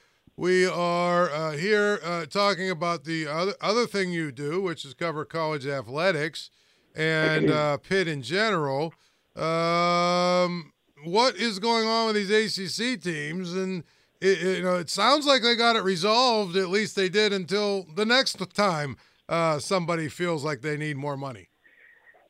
we 0.41 0.67
are 0.67 1.31
uh, 1.31 1.53
here 1.53 2.01
uh, 2.03 2.25
talking 2.25 2.71
about 2.71 3.05
the 3.05 3.27
other, 3.27 3.53
other 3.61 3.87
thing 3.87 4.11
you 4.11 4.33
do, 4.33 4.63
which 4.63 4.87
is 4.87 4.95
cover 4.95 5.27
college 5.27 5.67
athletics 5.67 6.49
and 6.97 7.51
uh, 7.51 7.77
Pitt 7.77 8.09
in 8.09 8.23
general. 8.23 8.95
Um, 9.37 10.73
what 11.05 11.37
is 11.37 11.59
going 11.59 11.87
on 11.87 12.07
with 12.07 12.17
these 12.17 12.59
ACC 12.59 13.03
teams? 13.03 13.53
And 13.53 13.85
it, 14.23 14.43
it, 14.43 14.57
you 14.57 14.63
know, 14.63 14.77
it 14.77 14.89
sounds 14.89 15.27
like 15.27 15.43
they 15.43 15.57
got 15.57 15.77
it 15.77 15.83
resolved. 15.83 16.57
At 16.57 16.71
least 16.71 16.97
they 16.97 17.11
did 17.11 17.35
until 17.35 17.85
the 17.95 18.07
next 18.07 18.39
time 18.55 18.97
uh, 19.29 19.59
somebody 19.59 20.09
feels 20.09 20.43
like 20.43 20.63
they 20.63 20.79
need 20.79 20.97
more 20.97 21.19
money. 21.19 21.51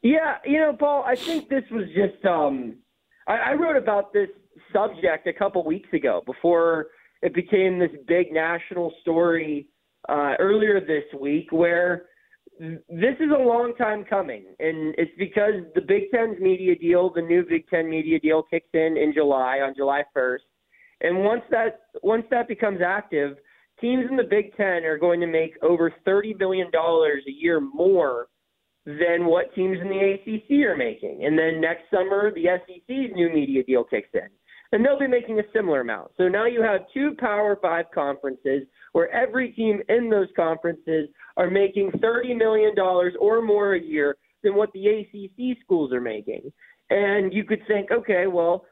Yeah, 0.02 0.38
you 0.44 0.58
know, 0.58 0.72
Paul, 0.72 1.04
I 1.06 1.14
think 1.14 1.48
this 1.48 1.62
was 1.70 1.84
just. 1.94 2.24
Um, 2.24 2.78
I, 3.28 3.36
I 3.36 3.52
wrote 3.52 3.76
about 3.76 4.12
this 4.12 4.30
subject 4.72 5.28
a 5.28 5.32
couple 5.32 5.64
weeks 5.64 5.92
ago 5.92 6.24
before 6.26 6.88
it 7.22 7.34
became 7.34 7.78
this 7.78 7.90
big 8.06 8.32
national 8.32 8.92
story 9.02 9.66
uh, 10.08 10.34
earlier 10.38 10.80
this 10.80 11.04
week 11.20 11.52
where 11.52 12.06
this 12.60 13.16
is 13.20 13.30
a 13.30 13.42
long 13.42 13.72
time 13.78 14.04
coming, 14.04 14.44
and 14.58 14.94
it's 14.98 15.12
because 15.18 15.54
the 15.74 15.80
Big 15.80 16.10
Ten's 16.10 16.38
media 16.40 16.74
deal, 16.76 17.10
the 17.10 17.22
new 17.22 17.44
Big 17.48 17.66
Ten 17.68 17.88
media 17.88 18.20
deal, 18.20 18.42
kicks 18.42 18.68
in 18.74 18.96
in 18.98 19.12
July 19.14 19.60
on 19.60 19.74
July 19.74 20.02
1st, 20.14 20.40
and 21.00 21.24
once 21.24 21.42
that 21.50 21.80
once 22.02 22.24
that 22.30 22.48
becomes 22.48 22.80
active, 22.84 23.36
teams 23.80 24.04
in 24.10 24.16
the 24.16 24.24
Big 24.24 24.54
Ten 24.56 24.84
are 24.84 24.98
going 24.98 25.20
to 25.20 25.26
make 25.26 25.54
over 25.62 25.94
thirty 26.04 26.34
billion 26.34 26.70
dollars 26.70 27.22
a 27.26 27.32
year 27.32 27.60
more 27.60 28.28
than 28.84 29.24
what 29.24 29.54
teams 29.54 29.78
in 29.80 29.88
the 29.88 30.14
ACC 30.14 30.66
are 30.66 30.76
making, 30.76 31.24
and 31.24 31.38
then 31.38 31.60
next 31.60 31.84
summer 31.90 32.30
the 32.34 32.44
SEC's 32.66 33.14
new 33.14 33.32
media 33.32 33.62
deal 33.64 33.84
kicks 33.84 34.10
in. 34.12 34.28
And 34.72 34.84
they'll 34.84 34.98
be 34.98 35.06
making 35.06 35.38
a 35.40 35.42
similar 35.54 35.80
amount. 35.80 36.12
So 36.16 36.28
now 36.28 36.46
you 36.46 36.62
have 36.62 36.82
two 36.94 37.14
Power 37.18 37.58
Five 37.60 37.86
conferences 37.92 38.62
where 38.92 39.10
every 39.10 39.52
team 39.52 39.80
in 39.88 40.10
those 40.10 40.28
conferences 40.36 41.08
are 41.36 41.50
making 41.50 41.90
$30 41.92 42.36
million 42.36 42.74
or 43.18 43.42
more 43.42 43.74
a 43.74 43.80
year 43.80 44.16
than 44.42 44.54
what 44.54 44.70
the 44.72 44.86
ACC 44.86 45.58
schools 45.64 45.92
are 45.92 46.00
making. 46.00 46.52
And 46.90 47.32
you 47.32 47.44
could 47.44 47.60
think, 47.68 47.90
okay, 47.90 48.26
well, 48.26 48.64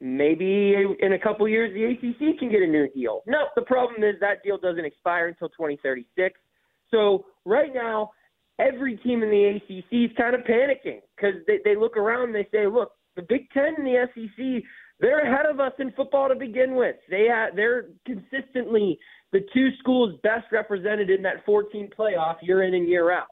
maybe 0.00 0.74
in 1.00 1.12
a 1.14 1.18
couple 1.18 1.48
years 1.48 1.72
the 1.72 1.84
ACC 1.84 2.38
can 2.38 2.50
get 2.50 2.62
a 2.62 2.66
new 2.66 2.88
deal. 2.94 3.22
No, 3.26 3.46
the 3.56 3.62
problem 3.62 4.04
is 4.04 4.14
that 4.20 4.42
deal 4.42 4.58
doesn't 4.58 4.84
expire 4.84 5.28
until 5.28 5.48
2036. 5.50 6.38
So 6.90 7.26
right 7.44 7.74
now, 7.74 8.10
every 8.58 8.96
team 8.98 9.22
in 9.22 9.30
the 9.30 9.56
ACC 9.56 10.10
is 10.10 10.16
kind 10.16 10.34
of 10.34 10.42
panicking 10.42 11.00
because 11.16 11.34
they, 11.46 11.58
they 11.64 11.76
look 11.76 11.96
around 11.96 12.26
and 12.26 12.34
they 12.34 12.48
say, 12.52 12.66
look, 12.66 12.92
the 13.16 13.22
Big 13.22 13.50
Ten 13.50 13.74
and 13.78 13.86
the 13.86 14.06
SEC, 14.14 14.62
they're 15.00 15.20
ahead 15.20 15.46
of 15.46 15.60
us 15.60 15.72
in 15.78 15.92
football 15.92 16.28
to 16.28 16.34
begin 16.34 16.74
with. 16.74 16.96
They 17.10 17.28
ha- 17.30 17.50
they're 17.54 17.86
consistently 18.06 18.98
the 19.32 19.40
two 19.52 19.68
schools 19.78 20.18
best 20.22 20.46
represented 20.52 21.10
in 21.10 21.22
that 21.22 21.44
14 21.44 21.90
playoff 21.98 22.36
year 22.42 22.62
in 22.62 22.74
and 22.74 22.88
year 22.88 23.12
out. 23.12 23.26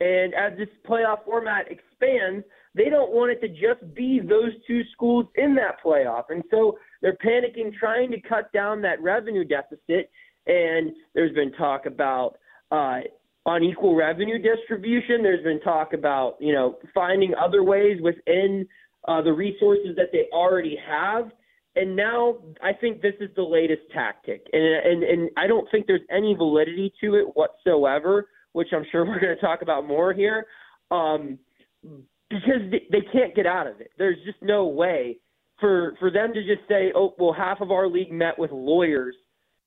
And 0.00 0.34
as 0.34 0.56
this 0.58 0.68
playoff 0.86 1.24
format 1.24 1.66
expands, 1.70 2.44
they 2.74 2.90
don't 2.90 3.12
want 3.12 3.32
it 3.32 3.40
to 3.40 3.48
just 3.48 3.94
be 3.94 4.20
those 4.20 4.52
two 4.66 4.82
schools 4.92 5.26
in 5.36 5.54
that 5.54 5.76
playoff. 5.82 6.24
And 6.28 6.42
so 6.50 6.78
they're 7.00 7.16
panicking, 7.24 7.74
trying 7.74 8.10
to 8.10 8.20
cut 8.20 8.52
down 8.52 8.82
that 8.82 9.00
revenue 9.00 9.44
deficit. 9.44 10.10
And 10.46 10.92
there's 11.14 11.34
been 11.34 11.52
talk 11.52 11.86
about 11.86 12.36
uh, 12.70 13.00
unequal 13.46 13.94
revenue 13.94 14.38
distribution. 14.38 15.22
There's 15.22 15.42
been 15.42 15.60
talk 15.60 15.94
about, 15.94 16.36
you 16.40 16.52
know, 16.52 16.76
finding 16.94 17.34
other 17.34 17.62
ways 17.62 17.98
within 18.02 18.66
uh, 19.08 19.22
the 19.22 19.32
resources 19.32 19.96
that 19.96 20.10
they 20.12 20.26
already 20.32 20.78
have. 20.86 21.30
And 21.76 21.94
now 21.94 22.36
I 22.62 22.72
think 22.72 23.02
this 23.02 23.14
is 23.20 23.28
the 23.36 23.42
latest 23.42 23.82
tactic. 23.92 24.46
And, 24.52 24.62
and, 24.64 25.02
and 25.02 25.30
I 25.36 25.46
don't 25.46 25.68
think 25.70 25.86
there's 25.86 26.00
any 26.10 26.34
validity 26.34 26.92
to 27.02 27.16
it 27.16 27.26
whatsoever, 27.34 28.28
which 28.52 28.68
I'm 28.72 28.84
sure 28.90 29.04
we're 29.06 29.20
going 29.20 29.34
to 29.34 29.40
talk 29.40 29.62
about 29.62 29.86
more 29.86 30.12
here. 30.12 30.46
Um, 30.90 31.38
because 32.30 32.62
they, 32.90 33.00
can't 33.12 33.34
get 33.34 33.46
out 33.46 33.66
of 33.66 33.80
it. 33.80 33.90
There's 33.98 34.18
just 34.24 34.38
no 34.42 34.66
way 34.66 35.18
for 35.60 35.94
for 35.98 36.10
them 36.10 36.32
to 36.34 36.40
just 36.42 36.66
say, 36.68 36.92
"Oh, 36.94 37.14
well, 37.18 37.32
half 37.32 37.60
of 37.60 37.70
our 37.70 37.88
league 37.88 38.12
met 38.12 38.38
with 38.38 38.50
lawyers 38.50 39.14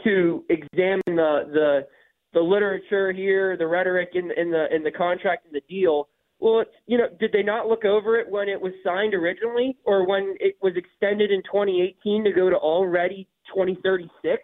to 0.03 0.43
examine 0.49 1.01
the 1.05 1.43
the 1.53 1.87
the 2.33 2.39
literature 2.39 3.11
here, 3.11 3.57
the 3.57 3.67
rhetoric 3.67 4.09
in 4.13 4.31
in 4.37 4.51
the 4.51 4.73
in 4.73 4.83
the 4.83 4.91
contract 4.91 5.45
and 5.45 5.53
the 5.53 5.61
deal." 5.69 6.09
Well, 6.39 6.63
you 6.87 6.97
know, 6.97 7.07
did 7.19 7.31
they 7.33 7.43
not 7.43 7.67
look 7.67 7.83
over 7.83 8.17
it 8.17 8.29
when 8.29 8.47
it 8.47 8.59
was 8.59 8.71
signed 8.83 9.13
originally, 9.13 9.77
or 9.83 10.07
when 10.07 10.35
it 10.39 10.55
was 10.61 10.73
extended 10.75 11.31
in 11.31 11.43
2018 11.43 12.23
to 12.23 12.31
go 12.31 12.49
to 12.49 12.55
already 12.55 13.27
2036? 13.53 14.41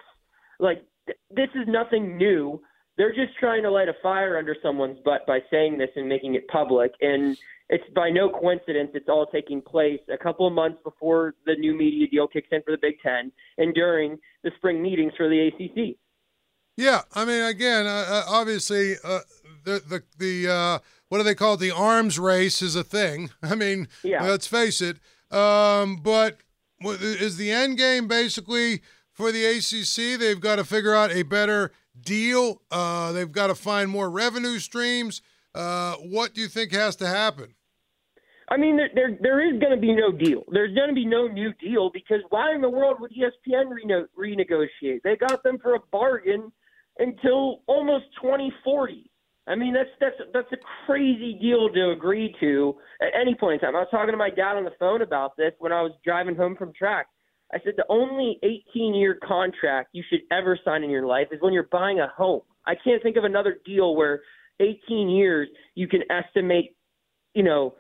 Like, 0.59 0.83
th- 1.05 1.17
this 1.31 1.49
is 1.55 1.67
nothing 1.67 2.17
new. 2.17 2.61
They're 2.97 3.13
just 3.13 3.37
trying 3.39 3.63
to 3.63 3.71
light 3.71 3.87
a 3.87 3.93
fire 4.03 4.37
under 4.37 4.55
someone's 4.61 4.99
butt 5.05 5.25
by 5.25 5.39
saying 5.49 5.77
this 5.77 5.89
and 5.95 6.07
making 6.07 6.35
it 6.35 6.47
public. 6.49 6.91
And 7.01 7.37
it's 7.69 7.83
by 7.95 8.09
no 8.09 8.29
coincidence 8.29 8.91
it's 8.93 9.09
all 9.09 9.25
taking 9.25 9.61
place 9.61 9.99
a 10.13 10.17
couple 10.17 10.47
of 10.47 10.53
months 10.53 10.79
before 10.83 11.33
the 11.45 11.55
new 11.55 11.75
media 11.75 12.07
deal 12.07 12.27
kicks 12.27 12.47
in 12.51 12.61
for 12.63 12.71
the 12.71 12.77
Big 12.81 12.95
Ten 13.01 13.31
and 13.57 13.73
during 13.73 14.17
the 14.43 14.51
spring 14.57 14.81
meetings 14.81 15.13
for 15.17 15.29
the 15.29 15.47
ACC. 15.47 15.97
Yeah, 16.77 17.01
I 17.13 17.23
mean, 17.23 17.41
again, 17.41 17.85
uh, 17.85 18.05
uh, 18.07 18.23
obviously, 18.27 18.95
uh, 19.03 19.19
the 19.63 19.81
the 19.87 20.03
the 20.17 20.51
uh, 20.51 20.79
what 21.09 21.19
do 21.19 21.23
they 21.23 21.35
call 21.35 21.55
it? 21.55 21.59
The 21.59 21.71
arms 21.71 22.17
race 22.19 22.61
is 22.61 22.75
a 22.75 22.83
thing. 22.83 23.31
I 23.43 23.55
mean, 23.55 23.87
yeah. 24.03 24.23
let's 24.23 24.47
face 24.47 24.81
it. 24.81 24.97
Um, 25.31 25.97
but 25.97 26.39
is 26.81 27.37
the 27.37 27.51
end 27.51 27.77
game 27.77 28.07
basically 28.07 28.81
for 29.11 29.31
the 29.31 29.45
ACC? 29.45 30.19
They've 30.19 30.39
got 30.39 30.57
to 30.57 30.63
figure 30.63 30.93
out 30.93 31.11
a 31.11 31.23
better 31.23 31.71
deal. 31.99 32.61
Uh, 32.71 33.11
they've 33.11 33.31
got 33.31 33.47
to 33.47 33.55
find 33.55 33.89
more 33.89 34.09
revenue 34.09 34.59
streams. 34.59 35.21
Uh, 35.53 35.95
what 35.95 36.33
do 36.33 36.41
you 36.41 36.47
think 36.47 36.71
has 36.73 36.95
to 36.97 37.07
happen? 37.07 37.55
I 38.47 38.57
mean, 38.57 38.77
there 38.77 38.89
there, 38.93 39.17
there 39.21 39.53
is 39.53 39.59
going 39.59 39.71
to 39.71 39.79
be 39.79 39.93
no 39.93 40.11
deal. 40.11 40.43
There's 40.51 40.75
going 40.75 40.89
to 40.89 40.93
be 40.93 41.05
no 41.05 41.27
new 41.27 41.53
deal 41.53 41.89
because 41.91 42.19
why 42.29 42.53
in 42.53 42.61
the 42.61 42.69
world 42.69 42.97
would 42.99 43.11
ESPN 43.11 43.71
reno- 43.71 44.07
renegotiate? 44.17 45.01
They 45.03 45.15
got 45.15 45.41
them 45.43 45.57
for 45.57 45.75
a 45.75 45.79
bargain 45.91 46.51
until 46.99 47.61
almost 47.67 48.05
2040. 48.21 49.09
I 49.47 49.55
mean, 49.55 49.73
that's 49.73 49.89
that's 49.99 50.15
that's 50.33 50.51
a 50.51 50.57
crazy 50.85 51.37
deal 51.39 51.69
to 51.69 51.91
agree 51.91 52.35
to 52.39 52.75
at 53.01 53.09
any 53.19 53.35
point 53.35 53.55
in 53.55 53.59
time. 53.59 53.75
I 53.75 53.79
was 53.79 53.87
talking 53.91 54.11
to 54.11 54.17
my 54.17 54.29
dad 54.31 54.57
on 54.57 54.63
the 54.63 54.71
phone 54.79 55.01
about 55.01 55.37
this 55.37 55.53
when 55.59 55.71
I 55.71 55.81
was 55.81 55.91
driving 56.03 56.35
home 56.35 56.55
from 56.55 56.73
track. 56.73 57.07
I 57.53 57.59
said 57.63 57.73
the 57.77 57.85
only 57.89 58.39
18-year 58.43 59.19
contract 59.23 59.89
you 59.93 60.03
should 60.09 60.21
ever 60.31 60.57
sign 60.65 60.83
in 60.83 60.89
your 60.89 61.05
life 61.05 61.27
is 61.31 61.39
when 61.41 61.53
you're 61.53 61.69
buying 61.71 61.99
a 61.99 62.07
home. 62.07 62.41
I 62.65 62.73
can't 62.83 63.03
think 63.03 63.17
of 63.17 63.23
another 63.23 63.57
deal 63.65 63.95
where 63.95 64.21
18 64.59 65.09
years, 65.09 65.47
you 65.75 65.87
can 65.87 66.01
estimate, 66.09 66.75
you 67.35 67.43
know, 67.43 67.75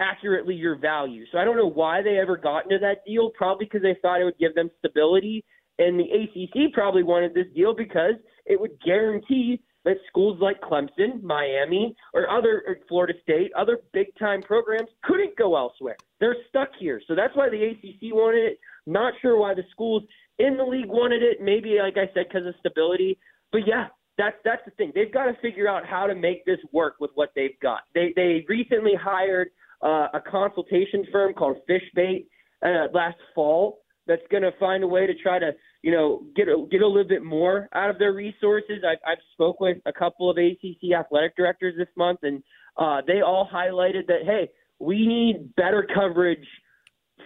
accurately 0.00 0.54
your 0.54 0.76
value. 0.76 1.24
So 1.30 1.38
I 1.38 1.44
don't 1.44 1.56
know 1.56 1.70
why 1.70 2.02
they 2.02 2.18
ever 2.18 2.36
got 2.36 2.64
into 2.64 2.78
that 2.80 3.04
deal. 3.06 3.30
Probably 3.30 3.66
because 3.66 3.82
they 3.82 3.96
thought 4.02 4.20
it 4.20 4.24
would 4.24 4.38
give 4.38 4.54
them 4.56 4.70
stability. 4.80 5.44
And 5.78 6.00
the 6.00 6.04
ACC 6.04 6.72
probably 6.72 7.02
wanted 7.02 7.32
this 7.32 7.46
deal 7.54 7.74
because 7.74 8.14
it 8.44 8.60
would 8.60 8.72
guarantee 8.84 9.62
that 9.86 9.96
schools 10.08 10.36
like 10.40 10.60
Clemson, 10.60 11.22
Miami, 11.22 11.94
or 12.12 12.28
other 12.28 12.64
or 12.66 12.76
Florida 12.88 13.14
State, 13.22 13.52
other 13.56 13.78
big 13.92 14.08
time 14.18 14.42
programs 14.42 14.88
couldn't 15.04 15.36
go 15.38 15.56
elsewhere. 15.56 15.96
They're 16.18 16.36
stuck 16.48 16.70
here. 16.78 17.00
So 17.06 17.14
that's 17.14 17.34
why 17.36 17.48
the 17.48 17.62
ACC 17.62 18.12
wanted 18.12 18.52
it. 18.52 18.60
Not 18.86 19.14
sure 19.22 19.38
why 19.38 19.54
the 19.54 19.62
schools 19.70 20.02
in 20.40 20.56
the 20.56 20.64
league 20.64 20.88
wanted 20.88 21.22
it. 21.22 21.38
Maybe, 21.40 21.78
like 21.80 21.96
I 21.96 22.12
said, 22.14 22.26
because 22.28 22.46
of 22.46 22.54
stability. 22.58 23.16
But 23.52 23.62
yeah, 23.66 23.86
that's 24.18 24.36
that's 24.44 24.62
the 24.64 24.72
thing. 24.72 24.90
They've 24.92 25.12
got 25.12 25.26
to 25.26 25.34
figure 25.40 25.68
out 25.68 25.86
how 25.86 26.08
to 26.08 26.16
make 26.16 26.44
this 26.44 26.58
work 26.72 26.96
with 26.98 27.12
what 27.14 27.30
they've 27.36 27.58
got. 27.62 27.82
They 27.94 28.12
they 28.16 28.44
recently 28.48 28.94
hired 29.00 29.50
uh, 29.82 30.08
a 30.14 30.20
consultation 30.20 31.06
firm 31.12 31.32
called 31.32 31.58
Fishbait 31.70 32.26
uh, 32.64 32.88
last 32.92 33.18
fall 33.36 33.82
that's 34.06 34.22
going 34.30 34.42
to 34.42 34.52
find 34.58 34.84
a 34.84 34.86
way 34.86 35.06
to 35.06 35.14
try 35.14 35.38
to 35.38 35.52
you 35.82 35.90
know 35.92 36.22
get 36.34 36.48
a, 36.48 36.66
get 36.70 36.82
a 36.82 36.86
little 36.86 37.08
bit 37.08 37.24
more 37.24 37.68
out 37.74 37.90
of 37.90 37.98
their 37.98 38.12
resources. 38.12 38.84
I've 38.88 38.98
I've 39.06 39.22
spoke 39.32 39.60
with 39.60 39.78
a 39.86 39.92
couple 39.92 40.30
of 40.30 40.38
ACC 40.38 40.92
athletic 40.98 41.36
directors 41.36 41.74
this 41.76 41.88
month, 41.96 42.20
and 42.22 42.42
uh, 42.76 43.02
they 43.06 43.20
all 43.20 43.48
highlighted 43.52 44.06
that 44.08 44.20
hey, 44.24 44.48
we 44.78 45.06
need 45.06 45.54
better 45.56 45.86
coverage 45.94 46.46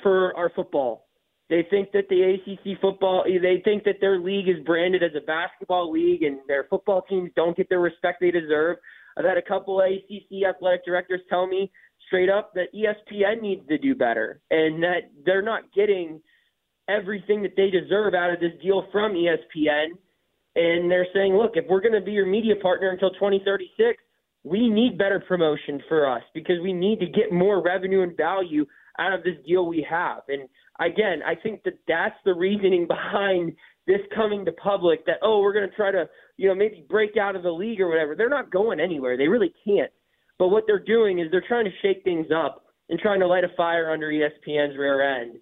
for 0.03 0.37
our 0.37 0.51
football 0.55 1.07
they 1.51 1.67
think 1.69 1.91
that 1.93 2.09
the 2.09 2.23
ACC 2.23 2.81
football, 2.81 3.25
they 3.25 3.61
think 3.65 3.83
that 3.83 3.97
their 4.01 4.21
league 4.21 4.49
is 4.49 4.65
branded 4.65 5.03
as 5.03 5.11
a 5.17 5.27
basketball 5.27 5.91
league 5.91 6.23
and 6.23 6.39
their 6.47 6.65
football 6.71 7.03
teams 7.03 7.31
don't 7.35 7.57
get 7.57 7.69
the 7.69 7.77
respect 7.77 8.19
they 8.21 8.31
deserve. 8.31 8.77
I've 9.19 9.25
had 9.25 9.37
a 9.37 9.43
couple 9.43 9.81
ACC 9.81 10.45
athletic 10.49 10.85
directors 10.85 11.21
tell 11.29 11.49
me 11.49 11.73
straight 12.07 12.31
up 12.31 12.55
that 12.55 12.73
ESPN 12.73 13.43
needs 13.43 13.67
to 13.69 13.79
do 13.79 13.97
better 13.97 14.41
and 14.51 14.81
that 14.85 15.11
they're 15.27 15.43
not 15.43 15.65
getting 15.75 16.21
everything 16.91 17.43
that 17.43 17.53
they 17.57 17.71
deserve 17.71 18.15
out 18.15 18.33
of 18.33 18.41
this 18.41 18.53
deal 18.63 18.87
from 18.91 19.13
ESPN. 19.13 19.89
And 20.57 20.91
they're 20.91 21.07
saying, 21.15 21.35
look, 21.35 21.53
if 21.55 21.65
we're 21.69 21.81
going 21.81 21.95
to 21.95 22.01
be 22.01 22.13
your 22.13 22.27
media 22.27 22.57
partner 22.57 22.91
until 22.91 23.11
2036, 23.11 24.03
we 24.43 24.69
need 24.69 24.99
better 24.99 25.21
promotion 25.21 25.81
for 25.89 26.11
us 26.11 26.23
because 26.35 26.57
we 26.63 26.73
need 26.73 26.99
to 27.01 27.07
get 27.07 27.33
more 27.33 27.63
revenue 27.63 28.03
and 28.03 28.17
value 28.17 28.67
out 28.99 29.13
of 29.13 29.23
this 29.23 29.37
deal 29.47 29.67
we 29.67 29.87
have. 29.89 30.23
And 30.29 30.49
again, 30.81 31.21
I 31.25 31.35
think 31.35 31.63
that 31.65 31.79
that's 31.87 32.17
the 32.25 32.35
reasoning 32.35 32.87
behind 32.89 33.53
this 33.87 34.01
coming 34.15 34.45
to 34.45 34.53
public 34.53 35.05
that 35.07 35.17
oh 35.23 35.41
we're 35.41 35.55
going 35.55 35.69
to 35.69 35.75
try 35.75 35.91
to 35.91 36.09
you 36.37 36.49
know 36.49 36.55
maybe 36.55 36.85
break 36.89 37.17
out 37.17 37.35
of 37.35 37.43
the 37.43 37.51
league 37.51 37.81
or 37.81 37.89
whatever. 37.89 38.15
They're 38.15 38.29
not 38.29 38.51
going 38.51 38.81
anywhere. 38.81 39.17
They 39.17 39.29
really 39.29 39.53
can't. 39.67 39.91
But 40.39 40.49
what 40.49 40.65
they're 40.67 40.85
doing 40.85 41.19
is 41.19 41.27
they're 41.31 41.45
trying 41.47 41.65
to 41.65 41.71
shake 41.83 42.03
things 42.05 42.27
up 42.35 42.65
and 42.89 42.99
trying 42.99 43.21
to 43.21 43.27
light 43.27 43.45
a 43.45 43.49
fire 43.57 43.91
under 43.91 44.09
ESPN's 44.09 44.77
rear 44.77 45.21
end 45.21 45.37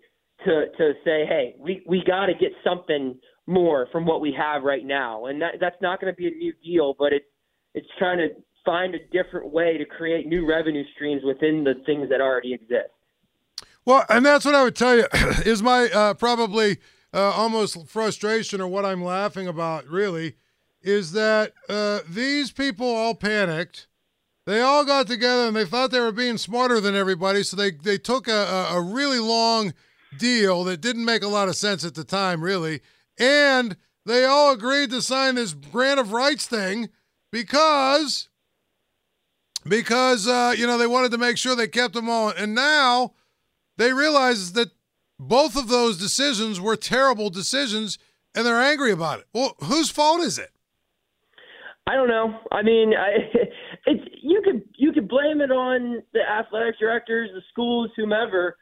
to 0.44 0.66
to 0.76 0.92
say 1.04 1.24
hey 1.26 1.54
we 1.58 1.82
we 1.86 2.02
got 2.06 2.26
to 2.26 2.34
get 2.34 2.52
something 2.64 3.18
more 3.46 3.88
from 3.90 4.06
what 4.06 4.20
we 4.20 4.32
have 4.36 4.62
right 4.62 4.84
now 4.84 5.26
and 5.26 5.40
that 5.40 5.54
that's 5.60 5.80
not 5.80 6.00
going 6.00 6.12
to 6.12 6.16
be 6.16 6.28
a 6.28 6.30
new 6.30 6.52
deal 6.64 6.94
but 6.98 7.12
it's 7.12 7.26
it's 7.74 7.88
trying 7.98 8.18
to 8.18 8.28
find 8.64 8.94
a 8.94 8.98
different 9.10 9.50
way 9.50 9.78
to 9.78 9.84
create 9.84 10.26
new 10.26 10.46
revenue 10.46 10.84
streams 10.94 11.22
within 11.24 11.64
the 11.64 11.74
things 11.86 12.08
that 12.10 12.20
already 12.20 12.52
exist. 12.52 12.90
Well, 13.84 14.04
and 14.10 14.26
that's 14.26 14.44
what 14.44 14.54
I 14.54 14.62
would 14.62 14.76
tell 14.76 14.96
you 14.96 15.06
is 15.46 15.62
my 15.62 15.88
uh, 15.88 16.14
probably 16.14 16.78
uh, 17.14 17.18
almost 17.18 17.88
frustration 17.88 18.60
or 18.60 18.68
what 18.68 18.84
I'm 18.84 19.02
laughing 19.02 19.48
about 19.48 19.86
really 19.86 20.36
is 20.82 21.12
that 21.12 21.54
uh, 21.68 22.00
these 22.08 22.52
people 22.52 22.86
all 22.86 23.14
panicked. 23.14 23.86
They 24.44 24.60
all 24.60 24.84
got 24.84 25.06
together 25.06 25.46
and 25.46 25.56
they 25.56 25.64
thought 25.64 25.90
they 25.90 26.00
were 26.00 26.12
being 26.12 26.38
smarter 26.38 26.80
than 26.80 26.94
everybody, 26.94 27.42
so 27.42 27.56
they 27.56 27.70
they 27.70 27.98
took 27.98 28.28
a, 28.28 28.68
a 28.70 28.80
really 28.80 29.18
long 29.18 29.72
deal 30.18 30.64
that 30.64 30.80
didn't 30.80 31.04
make 31.04 31.22
a 31.22 31.28
lot 31.28 31.48
of 31.48 31.56
sense 31.56 31.84
at 31.84 31.94
the 31.94 32.04
time, 32.04 32.42
really, 32.42 32.80
and 33.18 33.76
they 34.04 34.24
all 34.24 34.52
agreed 34.52 34.90
to 34.90 35.02
sign 35.02 35.34
this 35.34 35.52
grant 35.52 36.00
of 36.00 36.12
rights 36.12 36.46
thing 36.46 36.88
because 37.30 38.28
because 39.66 40.26
uh, 40.26 40.54
you 40.56 40.66
know 40.66 40.78
they 40.78 40.86
wanted 40.86 41.10
to 41.12 41.18
make 41.18 41.36
sure 41.36 41.54
they 41.54 41.68
kept 41.68 41.94
them 41.94 42.08
all. 42.08 42.30
And 42.30 42.54
now 42.54 43.12
they 43.76 43.92
realize 43.92 44.52
that 44.52 44.70
both 45.18 45.56
of 45.56 45.68
those 45.68 45.98
decisions 45.98 46.60
were 46.60 46.76
terrible 46.76 47.30
decisions, 47.30 47.98
and 48.34 48.46
they're 48.46 48.60
angry 48.60 48.92
about 48.92 49.20
it. 49.20 49.26
Well, 49.32 49.54
whose 49.64 49.90
fault 49.90 50.20
is 50.20 50.38
it? 50.38 50.50
I 51.86 51.94
don't 51.94 52.08
know. 52.08 52.38
I 52.52 52.62
mean, 52.62 52.92
I, 52.94 53.08
it's 53.86 54.04
you 54.22 54.42
could 54.44 54.62
you 54.76 54.92
could 54.92 55.08
blame 55.08 55.40
it 55.40 55.50
on 55.50 56.02
the 56.12 56.20
athletic 56.20 56.78
directors, 56.78 57.30
the 57.34 57.42
schools, 57.50 57.90
whomever. 57.96 58.56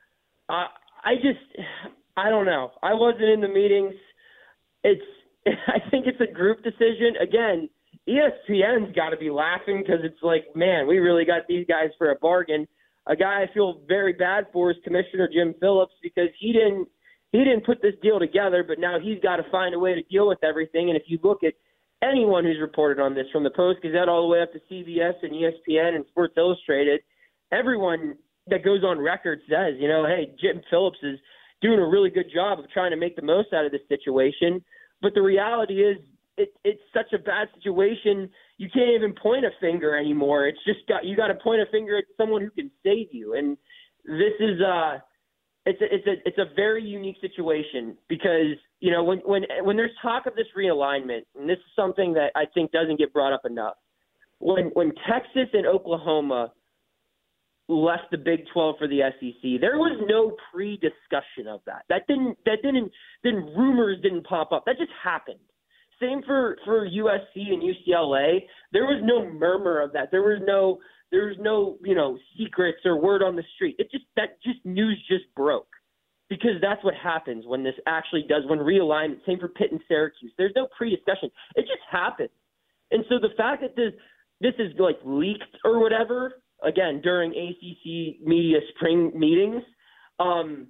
Uh, 0.49 0.67
I 1.07 1.15
just 1.15 1.69
I 2.17 2.29
don't 2.29 2.47
know. 2.47 2.73
I 2.83 2.95
wasn't 2.95 3.31
in 3.31 3.41
the 3.41 3.49
meetings. 3.49 3.95
It's 4.83 5.03
I 5.47 5.89
think 5.91 6.07
it's 6.07 6.21
a 6.21 6.33
group 6.33 6.65
decision. 6.65 7.15
Again, 7.23 7.71
ESPN's 8.09 8.95
got 8.95 9.11
to 9.11 9.17
be 9.17 9.31
laughing 9.31 9.83
because 9.83 10.01
it's 10.03 10.23
like, 10.23 10.45
man, 10.55 10.87
we 10.87 10.99
really 10.99 11.25
got 11.25 11.47
these 11.49 11.65
guys 11.69 11.91
for 11.97 12.11
a 12.11 12.17
bargain. 12.17 12.67
A 13.07 13.15
guy 13.15 13.43
I 13.43 13.55
feel 13.55 13.81
very 13.87 14.13
bad 14.13 14.47
for 14.53 14.73
is 14.73 14.77
Commissioner 14.83 15.29
Jim 15.33 15.55
Phillips 15.61 15.95
because 16.03 16.29
he 16.41 16.53
didn't 16.53 16.89
he 17.31 17.39
didn't 17.39 17.65
put 17.65 17.81
this 17.83 17.95
deal 18.03 18.19
together, 18.19 18.65
but 18.67 18.81
now 18.81 18.99
he's 19.01 19.21
got 19.23 19.37
to 19.37 19.51
find 19.51 19.75
a 19.75 19.79
way 19.79 19.95
to 19.95 20.03
deal 20.03 20.27
with 20.27 20.43
everything. 20.43 20.89
And 20.89 20.97
if 20.97 21.05
you 21.07 21.19
look 21.23 21.45
at 21.45 21.55
anyone 22.03 22.45
who's 22.45 22.61
reported 22.61 23.01
on 23.01 23.15
this, 23.15 23.27
from 23.33 23.45
the 23.45 23.51
Post 23.51 23.83
Gazette 23.83 24.09
all 24.09 24.23
the 24.23 24.29
way 24.29 24.43
up 24.43 24.53
to 24.53 24.61
CBS 24.71 25.15
and 25.23 25.33
ESPN 25.33 25.95
and 25.95 26.05
Sports 26.11 26.35
Illustrated, 26.37 27.01
everyone 27.53 28.17
that 28.49 28.65
goes 28.65 28.85
on 28.85 28.99
record 28.99 29.41
says, 29.49 29.75
you 29.79 29.89
know, 29.89 30.07
hey, 30.07 30.33
Jim 30.41 30.61
Phillips 30.71 30.99
is 31.03 31.19
doing 31.63 31.79
a 31.79 31.87
really 31.87 32.11
good 32.11 32.27
job 32.33 32.59
of 32.59 32.71
trying 32.71 32.91
to 32.91 32.97
make 32.97 33.17
the 33.17 33.23
most 33.23 33.53
out 33.53 33.65
of 33.65 33.73
this 33.73 33.81
situation. 33.89 34.63
But 35.03 35.15
the 35.15 35.23
reality 35.23 35.83
is, 35.83 35.99
it, 36.39 36.51
it's 36.65 36.81
such 36.93 37.13
a 37.15 37.19
bad 37.19 37.49
situation. 37.55 38.29
You 38.59 38.69
can't 38.73 38.91
even 38.91 39.15
point 39.15 39.45
a 39.45 39.51
finger 39.61 39.97
anymore. 39.97 40.47
It's 40.47 40.63
just 40.67 40.81
got 40.87 41.05
you 41.05 41.17
got 41.17 41.29
to 41.29 41.35
point 41.35 41.63
a 41.63 41.67
finger 41.71 41.97
at 41.97 42.05
someone 42.17 42.43
who 42.43 42.51
can 42.51 42.71
save 42.85 43.09
you. 43.11 43.35
And 43.35 43.57
this 44.05 44.35
is 44.39 44.61
uh, 44.61 44.99
it's 45.65 45.81
a, 45.81 45.95
it's 45.95 46.07
a 46.07 46.29
it's 46.29 46.39
a 46.39 46.55
very 46.55 46.85
unique 46.85 47.17
situation 47.21 47.97
because 48.09 48.55
you 48.81 48.93
know 48.93 49.03
when 49.03 49.19
when 49.25 49.43
when 49.63 49.77
there's 49.77 49.93
talk 50.03 50.27
of 50.27 50.37
this 50.37 50.47
realignment, 50.57 51.23
and 51.39 51.49
this 51.49 51.57
is 51.57 51.73
something 51.75 52.13
that 52.15 52.33
I 52.37 52.45
think 52.53 52.71
doesn't 52.71 52.99
get 52.99 53.13
brought 53.13 53.33
up 53.33 53.43
enough. 53.47 53.75
When 54.39 54.67
when 54.75 54.93
Texas 55.09 55.49
and 55.55 55.67
Oklahoma 55.67 56.53
left 57.69 58.11
the 58.11 58.19
Big 58.19 58.45
12 58.53 58.77
for 58.79 58.87
the 58.87 59.01
SEC. 59.19 59.61
There 59.61 59.77
was 59.77 59.99
no 60.09 60.37
pre-discussion 60.53 61.49
of 61.49 61.61
that. 61.67 61.85
That 61.89 62.07
didn't 62.07 62.39
that 62.45 62.59
didn't 62.63 62.93
then 63.25 63.53
rumors 63.57 63.99
didn't 64.03 64.27
pop 64.27 64.53
up. 64.53 64.65
That 64.67 64.79
just 64.79 64.93
happened. 65.03 65.41
Same 66.01 66.23
for 66.25 66.57
for 66.65 66.89
USC 66.89 67.53
and 67.53 67.63
UCLA. 67.63 68.41
There 68.73 68.85
was 68.85 69.03
no 69.03 69.29
murmur 69.29 69.81
of 69.81 69.93
that. 69.93 70.11
There 70.11 70.23
was 70.23 70.41
no 70.47 70.79
there 71.11 71.27
was 71.27 71.37
no, 71.41 71.79
you 71.85 71.95
know, 71.95 72.19
secrets 72.37 72.79
or 72.85 73.01
word 73.01 73.23
on 73.23 73.37
the 73.37 73.45
street. 73.55 73.77
It 73.79 73.91
just 73.91 74.05
that 74.17 74.43
just 74.43 74.65
news 74.65 75.03
just 75.09 75.25
broke. 75.35 75.69
Because 76.29 76.61
that's 76.61 76.83
what 76.83 76.95
happens 76.95 77.45
when 77.47 77.63
this 77.63 77.77
actually 77.87 78.25
does 78.29 78.43
when 78.49 78.59
realignment, 78.59 79.25
same 79.25 79.39
for 79.39 79.47
Pitt 79.47 79.71
and 79.71 79.81
Syracuse. 79.87 80.33
There's 80.37 80.53
no 80.57 80.67
pre-discussion. 80.77 81.31
It 81.55 81.63
just 81.63 81.83
happened. 81.89 82.31
And 82.91 83.05
so 83.09 83.21
the 83.21 83.33
fact 83.37 83.63
that 83.63 83.77
this 83.77 83.93
this 84.41 84.55
is 84.59 84.73
like 84.79 84.99
leaked 85.05 85.57
or 85.65 85.79
whatever, 85.81 86.43
again 86.63 87.01
during 87.03 87.31
ACC 87.33 88.21
media 88.27 88.59
spring 88.75 89.13
meetings. 89.15 89.63
Um, 90.19 90.69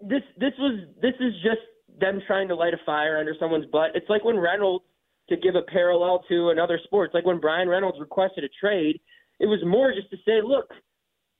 this 0.00 0.22
this 0.38 0.52
was 0.58 0.80
this 1.00 1.14
is 1.20 1.32
just 1.42 1.62
them 2.00 2.20
trying 2.26 2.48
to 2.48 2.54
light 2.54 2.74
a 2.74 2.80
fire 2.84 3.18
under 3.18 3.34
someone's 3.38 3.66
butt. 3.66 3.90
It's 3.94 4.08
like 4.08 4.24
when 4.24 4.38
Reynolds, 4.38 4.84
to 5.28 5.36
give 5.36 5.54
a 5.54 5.62
parallel 5.62 6.24
to 6.28 6.50
another 6.50 6.78
sport, 6.84 7.06
it's 7.08 7.14
like 7.14 7.24
when 7.24 7.40
Bryan 7.40 7.68
Reynolds 7.68 7.98
requested 7.98 8.44
a 8.44 8.48
trade. 8.60 9.00
It 9.40 9.46
was 9.46 9.60
more 9.66 9.92
just 9.92 10.10
to 10.10 10.16
say, 10.24 10.40
look, 10.42 10.70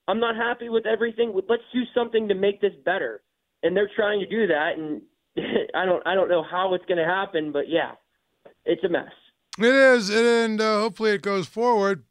I'm 0.08 0.20
not 0.20 0.36
happy 0.36 0.68
with 0.68 0.86
everything. 0.86 1.32
Let's 1.48 1.62
do 1.72 1.82
something 1.94 2.28
to 2.28 2.34
make 2.34 2.60
this 2.60 2.72
better. 2.84 3.22
And 3.62 3.76
they're 3.76 3.90
trying 3.96 4.20
to 4.20 4.26
do 4.26 4.46
that, 4.48 4.72
and 4.76 5.02
I 5.74 5.84
don't 5.84 6.06
I 6.06 6.14
don't 6.14 6.28
know 6.28 6.42
how 6.42 6.74
it's 6.74 6.84
going 6.86 6.98
to 6.98 7.04
happen, 7.04 7.52
but 7.52 7.68
yeah, 7.68 7.92
it's 8.64 8.84
a 8.84 8.88
mess. 8.88 9.12
It 9.58 9.74
is, 9.74 10.10
and 10.10 10.60
uh, 10.60 10.80
hopefully 10.80 11.12
it 11.12 11.22
goes 11.22 11.46
forward 11.46 12.04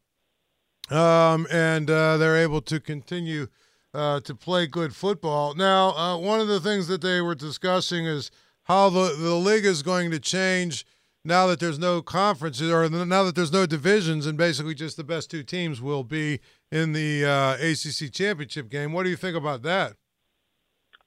um, 0.90 1.46
and 1.50 1.90
uh, 1.90 2.16
they're 2.16 2.36
able 2.36 2.60
to 2.62 2.80
continue 2.80 3.48
uh, 3.94 4.20
to 4.20 4.34
play 4.34 4.66
good 4.66 4.94
football. 4.94 5.54
Now, 5.54 5.90
uh, 5.92 6.18
one 6.18 6.40
of 6.40 6.48
the 6.48 6.60
things 6.60 6.86
that 6.88 7.00
they 7.00 7.20
were 7.20 7.34
discussing 7.34 8.06
is 8.06 8.30
how 8.64 8.90
the, 8.90 9.16
the 9.18 9.34
league 9.34 9.64
is 9.64 9.82
going 9.82 10.10
to 10.10 10.18
change 10.18 10.84
now 11.24 11.46
that 11.48 11.58
there's 11.58 11.78
no 11.78 12.02
conferences 12.02 12.70
or 12.70 12.88
now 12.88 13.24
that 13.24 13.34
there's 13.34 13.52
no 13.52 13.66
divisions 13.66 14.26
and 14.26 14.38
basically 14.38 14.74
just 14.74 14.96
the 14.96 15.04
best 15.04 15.30
two 15.30 15.42
teams 15.42 15.80
will 15.80 16.04
be 16.04 16.40
in 16.70 16.92
the 16.92 17.24
uh, 17.24 17.54
ACC 17.54 18.12
championship 18.12 18.68
game. 18.68 18.92
What 18.92 19.02
do 19.04 19.10
you 19.10 19.16
think 19.16 19.36
about 19.36 19.62
that? 19.62 19.94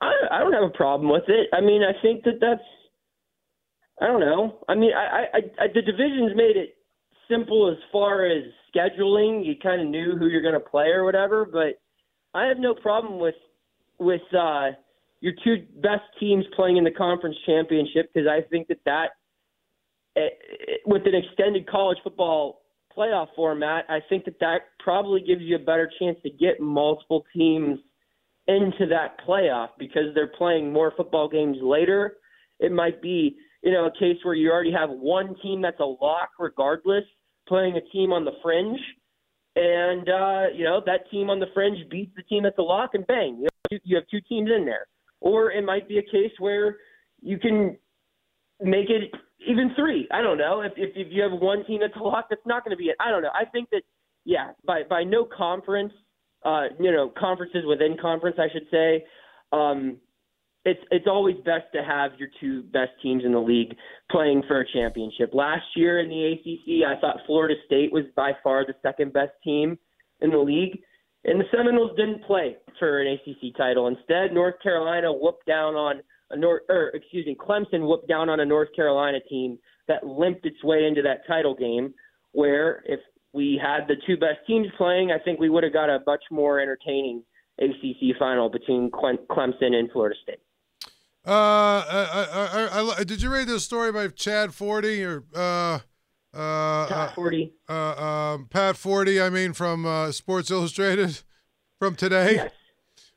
I, 0.02 0.12
I 0.32 0.40
don't 0.40 0.54
have 0.54 0.64
a 0.64 0.70
problem 0.78 1.12
with 1.12 1.24
it. 1.28 1.48
I 1.54 1.62
mean, 1.62 1.82
I 1.84 2.00
think 2.02 2.24
that 2.24 2.40
that's 2.42 2.62
I 4.02 4.08
don't 4.08 4.22
know. 4.22 4.60
I 4.68 4.76
mean, 4.76 4.92
I, 4.94 5.26
I, 5.34 5.64
I 5.64 5.68
the 5.74 5.82
divisions 5.82 6.32
made 6.36 6.56
it 6.56 6.76
simple 7.30 7.70
as 7.70 7.78
far 7.92 8.26
as 8.26 8.44
scheduling. 8.74 9.46
You 9.46 9.56
kind 9.62 9.82
of 9.82 9.88
knew 9.88 10.16
who 10.18 10.28
you're 10.28 10.42
going 10.42 10.54
to 10.54 10.60
play 10.60 10.88
or 10.88 11.04
whatever. 11.04 11.46
But 11.46 11.82
I 12.34 12.46
have 12.46 12.58
no 12.58 12.74
problem 12.74 13.20
with 13.20 13.36
with 14.00 14.22
uh, 14.34 14.72
your 15.22 15.34
two 15.44 15.66
best 15.82 16.04
teams 16.20 16.46
playing 16.56 16.78
in 16.78 16.84
the 16.84 16.92
conference 16.92 17.36
championship 17.46 18.12
because 18.14 18.28
I 18.28 18.42
think 18.50 18.68
that 18.70 18.80
that 18.86 19.10
eh, 20.16 20.22
eh, 20.22 20.74
with 20.86 21.04
an 21.06 21.16
extended 21.16 21.68
college 21.68 21.98
football 22.04 22.62
playoff 22.96 23.28
format, 23.36 23.86
I 23.90 24.00
think 24.08 24.26
that 24.26 24.40
that 24.40 24.60
probably 24.80 25.22
gives 25.22 25.42
you 25.42 25.56
a 25.56 25.60
better 25.60 25.90
chance 26.00 26.18
to 26.24 26.30
get 26.30 26.60
multiple 26.60 27.26
teams 27.36 27.80
into 28.48 28.88
that 28.88 29.18
playoff 29.28 29.70
because 29.78 30.14
they're 30.16 30.28
playing 30.28 30.74
more 30.74 30.92
football 30.98 31.30
games 31.30 31.58
later. 31.62 32.18
It 32.60 32.72
might 32.72 33.02
be, 33.02 33.38
you 33.62 33.72
know, 33.72 33.86
a 33.86 33.92
case 33.92 34.18
where 34.24 34.34
you 34.34 34.52
already 34.52 34.72
have 34.72 34.90
one 34.90 35.36
team 35.42 35.62
that's 35.62 35.80
a 35.80 35.86
lock 35.86 36.30
regardless, 36.40 37.04
playing 37.50 37.76
a 37.76 37.82
team 37.92 38.14
on 38.14 38.24
the 38.24 38.32
fringe, 38.42 38.80
and 39.56 40.08
uh, 40.08 40.44
you 40.56 40.64
know 40.64 40.82
that 40.86 41.10
team 41.12 41.30
on 41.30 41.40
the 41.40 41.48
fringe 41.54 41.78
beats 41.90 42.12
the 42.16 42.24
team 42.24 42.46
at 42.46 42.56
the 42.56 42.62
lock, 42.62 42.92
and 42.94 43.06
bang, 43.08 43.38
you, 43.40 43.44
know, 43.44 43.80
you 43.84 43.96
have 43.98 44.06
two 44.10 44.22
teams 44.22 44.50
in 44.56 44.66
there. 44.66 44.86
Or 45.20 45.52
it 45.52 45.66
might 45.66 45.90
be 45.90 45.98
a 45.98 46.04
case 46.04 46.32
where 46.40 46.78
you 47.22 47.38
can 47.38 47.78
make 48.62 48.90
it 48.90 49.12
even 49.46 49.72
three. 49.76 50.08
I 50.12 50.22
don't 50.22 50.38
know. 50.38 50.62
If 50.62 50.74
if, 50.78 50.92
if 50.96 51.08
you 51.12 51.22
have 51.24 51.34
one 51.34 51.66
team 51.66 51.82
that's 51.82 51.96
a 52.00 52.04
lock, 52.04 52.28
that's 52.30 52.46
not 52.46 52.64
going 52.64 52.72
to 52.72 52.78
be 52.78 52.86
it. 52.86 52.96
I 53.00 53.10
don't 53.10 53.22
know. 53.22 53.32
I 53.34 53.46
think 53.46 53.70
that 53.72 53.82
yeah, 54.24 54.52
by 54.66 54.84
by 54.90 55.04
no 55.04 55.26
conference, 55.26 55.94
uh, 56.46 56.68
you 56.80 56.92
know, 56.92 57.12
conferences 57.18 57.64
within 57.68 57.98
conference, 58.02 58.38
I 58.40 58.48
should 58.54 58.68
say. 58.72 59.06
Um, 59.52 59.98
it's 60.66 60.80
it's 60.92 61.08
always 61.08 61.36
best 61.38 61.66
to 61.74 61.84
have 61.84 62.12
your 62.18 62.30
two 62.40 62.64
best 62.64 62.92
teams 63.02 63.24
in 63.24 63.32
the 63.32 63.40
league 63.40 63.76
playing 64.12 64.44
for 64.48 64.60
a 64.60 64.72
championship. 64.72 65.32
Last 65.34 65.66
year 65.76 66.00
in 66.00 66.10
the 66.10 66.34
ACC, 66.34 66.86
I 66.86 67.00
thought 67.00 67.18
Florida 67.26 67.56
State 67.66 67.92
was 67.92 68.06
by 68.16 68.32
far 68.44 68.66
the 68.66 68.74
second 68.82 69.14
best 69.14 69.32
team 69.44 69.78
in 70.22 70.32
the 70.32 70.38
league, 70.38 70.80
and 71.24 71.40
the 71.40 71.46
Seminoles 71.56 71.96
didn't 71.96 72.24
play 72.26 72.58
for 72.78 73.02
an 73.02 73.08
ACC 73.08 73.56
title. 73.56 73.88
Instead, 73.88 74.34
North 74.34 74.56
Carolina 74.62 75.12
whooped 75.12 75.46
down 75.46 75.76
on 75.76 76.02
a 76.32 76.38
North, 76.38 76.64
or 76.68 76.90
excuse 76.90 77.26
me, 77.26 77.36
Clemson 77.36 77.88
whooped 77.88 78.10
down 78.10 78.30
on 78.30 78.42
a 78.42 78.46
North 78.46 78.70
Carolina 78.76 79.20
team 79.30 79.58
that 79.88 80.06
limped 80.06 80.46
its 80.46 80.62
way 80.64 80.86
into 80.86 81.02
that 81.02 81.26
title 81.26 81.56
game. 81.56 81.94
Where 82.34 82.84
if 82.86 83.00
we 83.34 83.60
had 83.62 83.88
the 83.88 83.96
two 84.06 84.18
best 84.18 84.46
teams 84.46 84.68
playing, 84.78 85.12
I 85.12 85.24
think 85.24 85.40
we 85.40 85.50
would 85.50 85.64
have 85.64 85.74
got 85.74 85.90
a 85.90 86.00
much 86.06 86.24
more 86.30 86.60
entertaining 86.60 87.24
ACC 87.60 88.18
final 88.20 88.50
between 88.50 88.92
Clemson 88.92 89.74
and 89.74 89.90
Florida 89.92 90.16
State. 90.22 90.40
Uh, 91.30 91.86
I, 91.88 92.70
I, 92.72 92.96
I, 92.98 93.04
did 93.04 93.22
you 93.22 93.32
read 93.32 93.48
this 93.48 93.64
story 93.64 93.92
by 93.92 94.08
Chad 94.08 94.50
Forde 94.50 95.06
or 95.06 95.24
uh, 95.36 95.78
uh, 96.36 96.88
Pat 96.88 97.14
Forde? 97.16 97.52
Uh, 97.70 97.74
um, 98.34 98.48
Pat 98.50 98.76
Forde, 98.76 99.24
I 99.24 99.30
mean, 99.30 99.54
from 99.54 99.86
uh, 99.86 100.12
Sports 100.12 100.50
Illustrated 100.50 101.22
from 101.78 101.96
today. 101.96 102.34
Yes. 102.36 102.52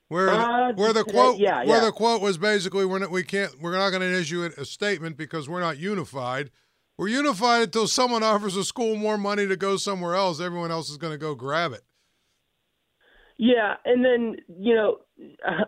Where 0.08 0.28
uh, 0.28 0.74
where 0.74 0.92
the 0.92 1.04
today, 1.04 1.12
quote 1.12 1.38
yeah, 1.38 1.64
where 1.64 1.78
yeah. 1.78 1.86
the 1.86 1.90
quote 1.92 2.20
was 2.20 2.36
basically 2.36 2.84
we're 2.84 2.98
not, 2.98 3.10
we 3.10 3.22
can't 3.22 3.58
we're 3.62 3.78
not 3.78 3.88
going 3.88 4.02
to 4.02 4.20
issue 4.20 4.42
a 4.58 4.66
statement 4.66 5.16
because 5.16 5.48
we're 5.48 5.62
not 5.62 5.78
unified. 5.78 6.50
We're 6.98 7.08
unified 7.08 7.62
until 7.62 7.88
someone 7.88 8.22
offers 8.22 8.54
a 8.56 8.64
school 8.64 8.96
more 8.96 9.16
money 9.16 9.46
to 9.46 9.56
go 9.56 9.78
somewhere 9.78 10.16
else. 10.16 10.38
Everyone 10.38 10.70
else 10.70 10.90
is 10.90 10.98
going 10.98 11.14
to 11.14 11.18
go 11.18 11.34
grab 11.34 11.72
it. 11.72 11.80
Yeah, 13.38 13.76
and 13.86 14.04
then 14.04 14.36
you 14.60 14.74
know, 14.74 14.98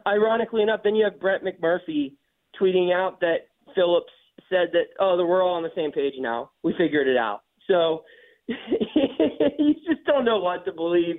ironically 0.06 0.60
enough, 0.60 0.80
then 0.84 0.94
you 0.94 1.04
have 1.04 1.18
Brett 1.18 1.42
McMurphy 1.42 2.12
tweeting 2.60 2.92
out 2.92 3.20
that 3.20 3.48
Phillips 3.74 4.12
said 4.48 4.68
that, 4.72 4.86
oh, 5.00 5.16
we're 5.24 5.42
all 5.42 5.54
on 5.54 5.62
the 5.62 5.70
same 5.74 5.92
page 5.92 6.14
now. 6.18 6.50
We 6.62 6.74
figured 6.76 7.08
it 7.08 7.16
out. 7.16 7.40
So 7.68 8.02
you 8.46 9.74
just 9.86 10.04
don't 10.06 10.24
know 10.24 10.38
what 10.38 10.64
to 10.64 10.72
believe. 10.72 11.16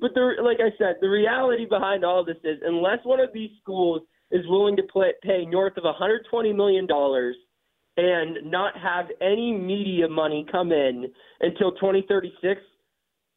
But 0.00 0.12
the, 0.14 0.32
like 0.42 0.58
I 0.60 0.76
said, 0.76 0.96
the 1.00 1.08
reality 1.08 1.66
behind 1.66 2.04
all 2.04 2.24
this 2.24 2.36
is 2.42 2.58
unless 2.64 2.98
one 3.04 3.20
of 3.20 3.30
these 3.32 3.50
schools 3.62 4.02
is 4.30 4.42
willing 4.48 4.76
to 4.76 4.82
play, 4.82 5.12
pay 5.22 5.44
north 5.44 5.76
of 5.76 5.84
$120 5.84 6.54
million 6.54 6.86
and 7.96 8.50
not 8.50 8.74
have 8.76 9.06
any 9.20 9.52
media 9.52 10.08
money 10.08 10.44
come 10.50 10.72
in 10.72 11.06
until 11.40 11.72
2036, 11.72 12.60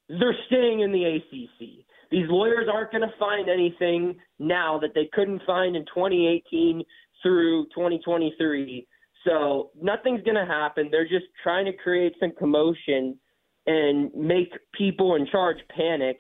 they're 0.10 0.36
staying 0.48 0.80
in 0.80 0.92
the 0.92 1.04
ACC. 1.04 1.86
These 2.10 2.26
lawyers 2.30 2.68
aren't 2.72 2.92
going 2.92 3.02
to 3.02 3.14
find 3.20 3.50
anything 3.50 4.16
now 4.40 4.80
that 4.80 4.92
they 4.96 5.10
couldn't 5.14 5.42
find 5.46 5.76
in 5.76 5.84
2018 5.84 6.84
through 7.22 7.66
2023. 7.76 8.88
So 9.26 9.72
nothing's 9.82 10.24
going 10.24 10.36
to 10.36 10.46
happen. 10.46 10.90
They're 10.92 11.08
just 11.08 11.26
trying 11.44 11.66
to 11.66 11.74
create 11.74 12.14
some 12.20 12.32
commotion 12.38 13.18
and 13.66 14.14
make 14.16 14.54
people 14.74 15.16
in 15.16 15.28
charge 15.28 15.58
panic 15.76 16.18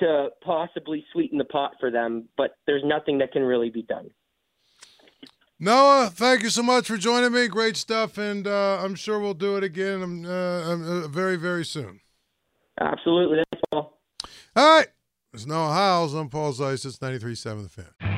to 0.00 0.28
possibly 0.44 1.04
sweeten 1.12 1.38
the 1.38 1.44
pot 1.44 1.72
for 1.78 1.90
them. 1.90 2.28
But 2.36 2.56
there's 2.66 2.82
nothing 2.84 3.18
that 3.18 3.32
can 3.32 3.42
really 3.42 3.70
be 3.70 3.82
done. 3.82 4.10
Noah, 5.60 6.10
thank 6.12 6.42
you 6.42 6.50
so 6.50 6.62
much 6.62 6.86
for 6.86 6.96
joining 6.96 7.32
me. 7.32 7.48
Great 7.48 7.76
stuff, 7.76 8.16
and 8.16 8.46
uh, 8.46 8.78
I'm 8.80 8.94
sure 8.94 9.18
we'll 9.18 9.34
do 9.34 9.56
it 9.56 9.64
again 9.64 10.02
um, 10.02 10.24
uh, 10.24 10.28
uh, 10.28 11.08
very, 11.08 11.34
very 11.34 11.64
soon. 11.64 12.00
Absolutely. 12.80 13.38
Thanks, 13.50 13.64
Paul. 13.72 13.98
All 14.54 14.76
right. 14.76 14.86
It's 15.34 15.46
Noah 15.46 15.72
Hiles. 15.72 16.14
I'm 16.14 16.28
Paul 16.28 16.52
Zeise. 16.52 16.86
It's 16.86 16.98
93.7 16.98 17.62
The 17.64 17.68
Fan. 17.68 18.17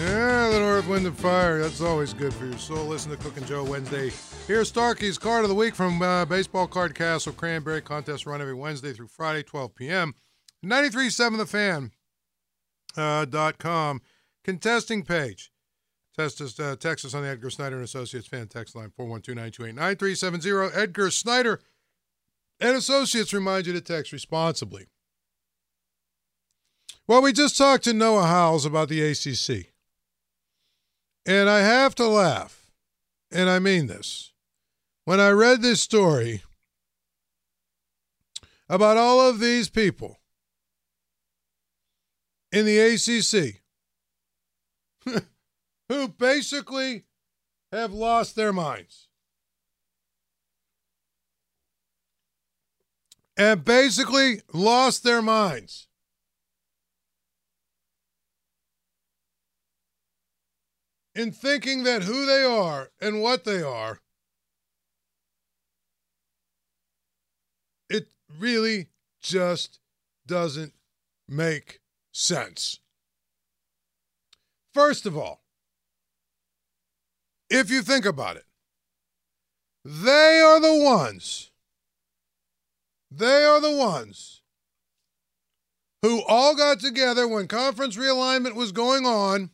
Yeah, 0.00 0.48
a 0.48 0.50
little 0.50 0.66
Earth, 0.66 0.88
Wind, 0.88 1.06
and 1.06 1.18
Fire. 1.18 1.60
That's 1.60 1.82
always 1.82 2.14
good 2.14 2.32
for 2.32 2.46
your 2.46 2.56
soul. 2.56 2.86
Listen 2.86 3.10
to 3.10 3.18
Cook 3.18 3.36
and 3.36 3.46
Joe 3.46 3.62
Wednesday. 3.62 4.10
Here's 4.46 4.70
Starkey's 4.72 5.18
Card 5.18 5.44
of 5.44 5.50
the 5.50 5.54
Week 5.54 5.74
from 5.74 6.00
uh, 6.00 6.24
Baseball 6.24 6.66
Card 6.66 6.94
Castle 6.94 7.34
Cranberry 7.34 7.82
Contest 7.82 8.24
run 8.24 8.40
every 8.40 8.54
Wednesday 8.54 8.94
through 8.94 9.08
Friday, 9.08 9.42
12 9.42 9.74
p.m. 9.74 10.14
93.7 10.64 11.36
The 11.36 11.44
Fan. 11.44 11.90
Uh, 12.96 13.26
dot 13.26 13.58
com. 13.58 14.00
Contesting 14.42 15.02
page. 15.04 15.52
Test 16.16 16.40
us, 16.40 16.58
uh, 16.58 16.76
text 16.80 17.04
us 17.04 17.12
on 17.12 17.22
the 17.22 17.28
Edgar 17.28 17.50
Snyder 17.50 17.76
and 17.76 17.84
Associates 17.84 18.26
fan 18.26 18.48
text 18.48 18.74
line 18.74 18.90
412-928-9370. 18.98 20.76
Edgar 20.76 21.10
Snyder 21.10 21.60
and 22.58 22.74
Associates 22.74 23.34
remind 23.34 23.66
you 23.66 23.74
to 23.74 23.82
text 23.82 24.12
responsibly. 24.12 24.86
Well, 27.06 27.20
we 27.20 27.34
just 27.34 27.58
talked 27.58 27.84
to 27.84 27.92
Noah 27.92 28.22
Hiles 28.22 28.64
about 28.64 28.88
the 28.88 29.02
ACC. 29.02 29.69
And 31.30 31.48
I 31.48 31.60
have 31.60 31.94
to 31.94 32.08
laugh, 32.08 32.72
and 33.30 33.48
I 33.48 33.60
mean 33.60 33.86
this. 33.86 34.32
When 35.04 35.20
I 35.20 35.30
read 35.30 35.62
this 35.62 35.80
story 35.80 36.42
about 38.68 38.96
all 38.96 39.20
of 39.20 39.38
these 39.38 39.68
people 39.68 40.18
in 42.50 42.66
the 42.66 42.80
ACC 42.80 43.62
who 45.88 46.08
basically 46.08 47.04
have 47.70 47.92
lost 47.92 48.34
their 48.34 48.52
minds. 48.52 49.06
And 53.36 53.64
basically 53.64 54.40
lost 54.52 55.04
their 55.04 55.22
minds. 55.22 55.86
In 61.14 61.32
thinking 61.32 61.84
that 61.84 62.02
who 62.02 62.26
they 62.26 62.44
are 62.44 62.90
and 63.00 63.20
what 63.20 63.44
they 63.44 63.62
are, 63.62 64.00
it 67.88 68.08
really 68.38 68.88
just 69.20 69.80
doesn't 70.26 70.72
make 71.28 71.80
sense. 72.12 72.78
First 74.72 75.06
of 75.06 75.16
all, 75.16 75.42
if 77.48 77.70
you 77.70 77.82
think 77.82 78.06
about 78.06 78.36
it, 78.36 78.44
they 79.84 80.40
are 80.40 80.60
the 80.60 80.84
ones, 80.84 81.50
they 83.10 83.44
are 83.44 83.60
the 83.60 83.74
ones 83.74 84.42
who 86.02 86.22
all 86.28 86.54
got 86.54 86.80
together 86.80 87.26
when 87.26 87.48
conference 87.48 87.96
realignment 87.96 88.54
was 88.54 88.72
going 88.72 89.04
on 89.04 89.50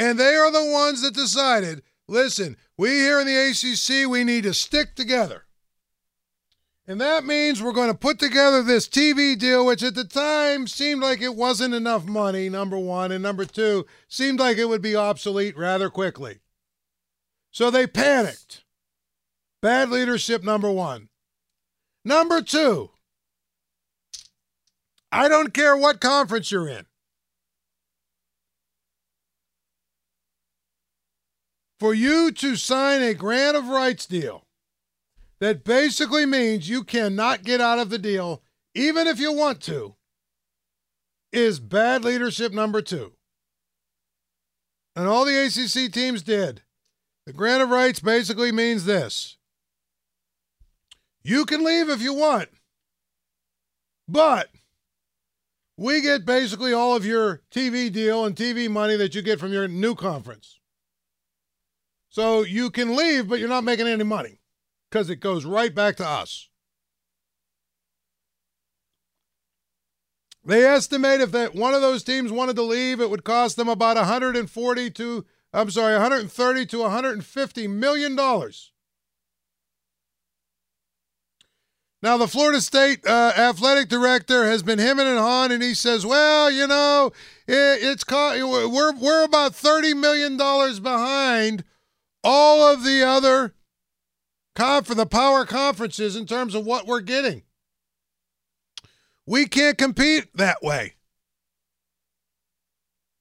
and 0.00 0.18
they 0.18 0.34
are 0.34 0.50
the 0.50 0.64
ones 0.64 1.02
that 1.02 1.14
decided 1.14 1.82
listen, 2.08 2.56
we 2.76 2.88
here 2.88 3.20
in 3.20 3.26
the 3.26 3.36
ACC, 3.36 4.10
we 4.10 4.24
need 4.24 4.42
to 4.42 4.54
stick 4.54 4.96
together. 4.96 5.44
And 6.88 7.00
that 7.00 7.24
means 7.24 7.62
we're 7.62 7.70
going 7.70 7.92
to 7.92 7.96
put 7.96 8.18
together 8.18 8.64
this 8.64 8.88
TV 8.88 9.38
deal, 9.38 9.64
which 9.64 9.84
at 9.84 9.94
the 9.94 10.04
time 10.04 10.66
seemed 10.66 11.02
like 11.02 11.20
it 11.20 11.36
wasn't 11.36 11.74
enough 11.74 12.04
money, 12.04 12.48
number 12.48 12.76
one. 12.76 13.12
And 13.12 13.22
number 13.22 13.44
two, 13.44 13.86
seemed 14.08 14.40
like 14.40 14.56
it 14.56 14.68
would 14.68 14.82
be 14.82 14.96
obsolete 14.96 15.56
rather 15.56 15.88
quickly. 15.88 16.40
So 17.52 17.70
they 17.70 17.86
panicked. 17.86 18.64
Bad 19.62 19.90
leadership, 19.90 20.42
number 20.42 20.70
one. 20.72 21.10
Number 22.04 22.42
two, 22.42 22.90
I 25.12 25.28
don't 25.28 25.54
care 25.54 25.76
what 25.76 26.00
conference 26.00 26.50
you're 26.50 26.68
in. 26.68 26.86
For 31.80 31.94
you 31.94 32.30
to 32.30 32.56
sign 32.56 33.02
a 33.02 33.14
grant 33.14 33.56
of 33.56 33.68
rights 33.68 34.06
deal 34.06 34.44
that 35.40 35.64
basically 35.64 36.26
means 36.26 36.68
you 36.68 36.84
cannot 36.84 37.42
get 37.42 37.62
out 37.62 37.78
of 37.78 37.88
the 37.88 37.98
deal, 37.98 38.42
even 38.74 39.06
if 39.06 39.18
you 39.18 39.32
want 39.32 39.62
to, 39.62 39.94
is 41.32 41.58
bad 41.58 42.04
leadership 42.04 42.52
number 42.52 42.82
two. 42.82 43.12
And 44.94 45.08
all 45.08 45.24
the 45.24 45.46
ACC 45.46 45.90
teams 45.90 46.22
did. 46.22 46.62
The 47.24 47.32
grant 47.32 47.62
of 47.62 47.70
rights 47.70 48.00
basically 48.00 48.52
means 48.52 48.84
this 48.84 49.38
you 51.22 51.44
can 51.44 51.64
leave 51.64 51.88
if 51.88 52.02
you 52.02 52.12
want, 52.12 52.48
but 54.08 54.48
we 55.78 56.02
get 56.02 56.26
basically 56.26 56.72
all 56.74 56.94
of 56.94 57.06
your 57.06 57.42
TV 57.50 57.90
deal 57.90 58.24
and 58.24 58.36
TV 58.36 58.68
money 58.68 58.96
that 58.96 59.14
you 59.14 59.22
get 59.22 59.38
from 59.40 59.52
your 59.52 59.68
new 59.68 59.94
conference. 59.94 60.59
So 62.10 62.42
you 62.42 62.70
can 62.70 62.96
leave, 62.96 63.28
but 63.28 63.38
you're 63.38 63.48
not 63.48 63.64
making 63.64 63.86
any 63.86 64.04
money 64.04 64.40
because 64.90 65.08
it 65.08 65.16
goes 65.16 65.44
right 65.44 65.74
back 65.74 65.96
to 65.96 66.06
us. 66.06 66.48
They 70.44 70.64
estimate 70.64 71.20
if 71.20 71.32
that 71.32 71.54
one 71.54 71.74
of 71.74 71.82
those 71.82 72.02
teams 72.02 72.32
wanted 72.32 72.56
to 72.56 72.62
leave, 72.62 73.00
it 73.00 73.10
would 73.10 73.24
cost 73.24 73.56
them 73.56 73.68
about 73.68 73.96
140 73.96 74.90
to 74.90 75.24
I'm 75.52 75.70
sorry, 75.70 75.94
130 75.94 76.66
to 76.66 76.78
150 76.80 77.68
million 77.68 78.16
dollars. 78.16 78.72
Now, 82.02 82.16
the 82.16 82.28
Florida 82.28 82.62
State 82.62 83.06
uh, 83.06 83.32
athletic 83.36 83.90
director 83.90 84.46
has 84.46 84.62
been 84.62 84.78
hemming 84.78 85.06
and 85.06 85.18
hawing, 85.18 85.52
and 85.52 85.62
he 85.62 85.74
says, 85.74 86.06
"Well, 86.06 86.50
you 86.50 86.66
know, 86.66 87.12
it, 87.46 87.82
it's 87.82 88.04
we're 88.08 88.94
we're 88.94 89.24
about 89.24 89.54
thirty 89.54 89.92
million 89.92 90.38
dollars 90.38 90.80
behind 90.80 91.64
all 92.22 92.72
of 92.72 92.84
the 92.84 93.02
other 93.02 93.54
conf- 94.54 94.88
the 94.88 95.06
power 95.06 95.44
conferences 95.44 96.16
in 96.16 96.26
terms 96.26 96.54
of 96.54 96.66
what 96.66 96.86
we're 96.86 97.00
getting. 97.00 97.42
We 99.26 99.46
can't 99.46 99.78
compete 99.78 100.36
that 100.36 100.62
way. 100.62 100.94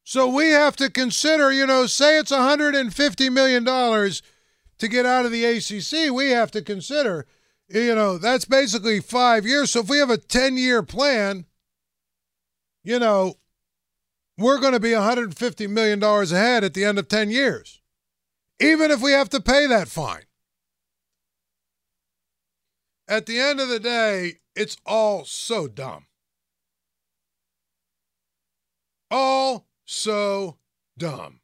So 0.03 0.27
we 0.27 0.49
have 0.49 0.75
to 0.77 0.89
consider, 0.89 1.51
you 1.51 1.67
know, 1.67 1.85
say 1.85 2.17
it's 2.17 2.31
$150 2.31 3.31
million 3.31 3.63
to 3.63 4.87
get 4.87 5.05
out 5.05 5.25
of 5.25 5.31
the 5.31 5.45
ACC. 5.45 6.11
We 6.11 6.31
have 6.31 6.49
to 6.51 6.63
consider, 6.63 7.27
you 7.67 7.93
know, 7.93 8.17
that's 8.17 8.45
basically 8.45 9.01
five 9.01 9.45
years. 9.45 9.69
So 9.69 9.81
if 9.81 9.89
we 9.89 9.99
have 9.99 10.09
a 10.09 10.17
10 10.17 10.57
year 10.57 10.81
plan, 10.81 11.45
you 12.83 12.97
know, 12.97 13.35
we're 14.35 14.59
going 14.59 14.73
to 14.73 14.79
be 14.79 14.91
$150 14.91 15.69
million 15.69 16.01
ahead 16.01 16.63
at 16.63 16.73
the 16.73 16.85
end 16.85 16.97
of 16.97 17.07
10 17.07 17.29
years, 17.29 17.78
even 18.59 18.91
if 18.91 19.01
we 19.01 19.11
have 19.11 19.29
to 19.29 19.39
pay 19.39 19.67
that 19.67 19.87
fine. 19.87 20.23
At 23.07 23.25
the 23.25 23.39
end 23.39 23.59
of 23.59 23.69
the 23.69 23.79
day, 23.79 24.39
it's 24.55 24.77
all 24.85 25.25
so 25.25 25.67
dumb. 25.67 26.05
All 29.09 29.67
so 29.85 30.57
dumb. 30.97 31.39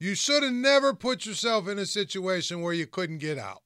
You 0.00 0.14
should 0.14 0.42
have 0.42 0.52
never 0.52 0.94
put 0.94 1.26
yourself 1.26 1.68
in 1.68 1.78
a 1.78 1.86
situation 1.86 2.62
where 2.62 2.72
you 2.72 2.86
couldn't 2.86 3.18
get 3.18 3.38
out. 3.38 3.62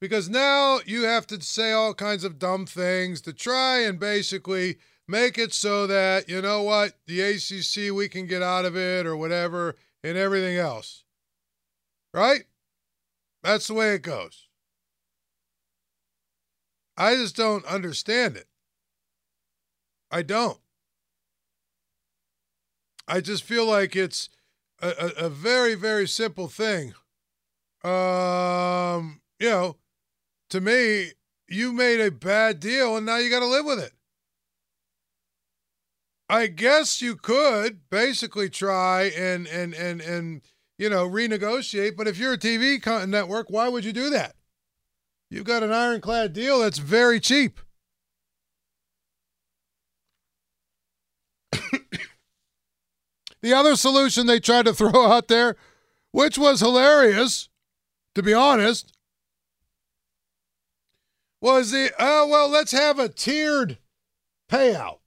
Because 0.00 0.28
now 0.28 0.80
you 0.84 1.02
have 1.02 1.26
to 1.28 1.40
say 1.40 1.72
all 1.72 1.94
kinds 1.94 2.24
of 2.24 2.38
dumb 2.38 2.66
things 2.66 3.20
to 3.22 3.32
try 3.32 3.80
and 3.80 4.00
basically 4.00 4.78
make 5.08 5.38
it 5.38 5.52
so 5.52 5.86
that, 5.86 6.28
you 6.28 6.42
know 6.42 6.62
what, 6.62 6.94
the 7.06 7.20
ACC, 7.20 7.92
we 7.94 8.08
can 8.08 8.26
get 8.26 8.42
out 8.42 8.64
of 8.64 8.76
it 8.76 9.06
or 9.06 9.16
whatever 9.16 9.76
and 10.02 10.16
everything 10.16 10.56
else. 10.56 11.04
Right? 12.12 12.44
That's 13.42 13.66
the 13.68 13.74
way 13.74 13.94
it 13.94 14.02
goes. 14.02 14.46
I 16.96 17.14
just 17.14 17.36
don't 17.36 17.64
understand 17.66 18.36
it. 18.36 18.46
I 20.10 20.22
don't. 20.22 20.58
I 23.06 23.20
just 23.20 23.44
feel 23.44 23.66
like 23.66 23.94
it's 23.94 24.28
a, 24.80 24.88
a, 24.88 25.26
a 25.26 25.28
very, 25.28 25.74
very 25.74 26.08
simple 26.08 26.48
thing. 26.48 26.94
Um, 27.84 29.20
you 29.38 29.48
know, 29.48 29.76
to 30.50 30.60
me, 30.60 31.12
you 31.48 31.72
made 31.72 32.00
a 32.00 32.10
bad 32.10 32.58
deal 32.58 32.96
and 32.96 33.06
now 33.06 33.16
you 33.18 33.30
got 33.30 33.40
to 33.40 33.46
live 33.46 33.64
with 33.64 33.78
it. 33.78 33.92
I 36.28 36.48
guess 36.48 37.00
you 37.00 37.14
could 37.16 37.88
basically 37.88 38.50
try 38.50 39.12
and 39.16 39.46
and 39.46 39.74
and 39.74 40.00
and 40.00 40.42
you 40.78 40.90
know 40.90 41.08
renegotiate, 41.08 41.96
but 41.96 42.08
if 42.08 42.18
you're 42.18 42.32
a 42.32 42.38
TV 42.38 43.08
network, 43.08 43.48
why 43.48 43.68
would 43.68 43.84
you 43.84 43.92
do 43.92 44.10
that? 44.10 44.34
You've 45.30 45.44
got 45.44 45.62
an 45.62 45.72
ironclad 45.72 46.32
deal 46.32 46.60
that's 46.60 46.78
very 46.78 47.20
cheap. 47.20 47.60
the 53.42 53.52
other 53.52 53.76
solution 53.76 54.26
they 54.26 54.40
tried 54.40 54.66
to 54.66 54.74
throw 54.74 55.06
out 55.12 55.28
there, 55.28 55.56
which 56.12 56.38
was 56.38 56.60
hilarious, 56.60 57.48
to 58.14 58.22
be 58.22 58.32
honest, 58.34 58.92
was 61.40 61.70
the, 61.70 61.92
oh, 61.98 62.26
well, 62.28 62.48
let's 62.48 62.72
have 62.72 62.98
a 62.98 63.08
tiered 63.08 63.78
payout. 64.50 64.98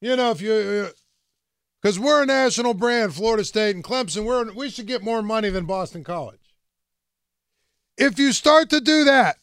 You 0.00 0.16
know, 0.16 0.30
if 0.30 0.40
you, 0.40 0.52
uh, 0.52 0.90
because 1.80 1.98
we're 1.98 2.22
a 2.22 2.26
national 2.26 2.74
brand, 2.74 3.14
Florida 3.14 3.44
State 3.44 3.74
and 3.74 3.84
Clemson, 3.84 4.24
we're, 4.24 4.52
we 4.52 4.70
should 4.70 4.86
get 4.86 5.02
more 5.02 5.22
money 5.22 5.50
than 5.50 5.66
Boston 5.66 6.04
College. 6.04 6.54
If 7.96 8.18
you 8.18 8.32
start 8.32 8.70
to 8.70 8.80
do 8.80 9.04
that, 9.04 9.36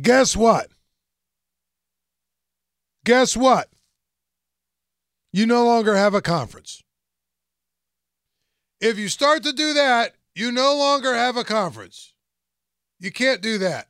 guess 0.00 0.36
what? 0.36 0.68
Guess 3.04 3.36
what? 3.36 3.68
you 5.32 5.46
no 5.46 5.64
longer 5.64 5.94
have 5.94 6.14
a 6.14 6.22
conference. 6.22 6.82
If 8.80 8.98
you 8.98 9.08
start 9.08 9.42
to 9.42 9.52
do 9.52 9.74
that, 9.74 10.14
you 10.34 10.52
no 10.52 10.76
longer 10.76 11.14
have 11.14 11.36
a 11.36 11.44
conference. 11.44 12.14
You 12.98 13.10
can't 13.10 13.42
do 13.42 13.58
that. 13.58 13.88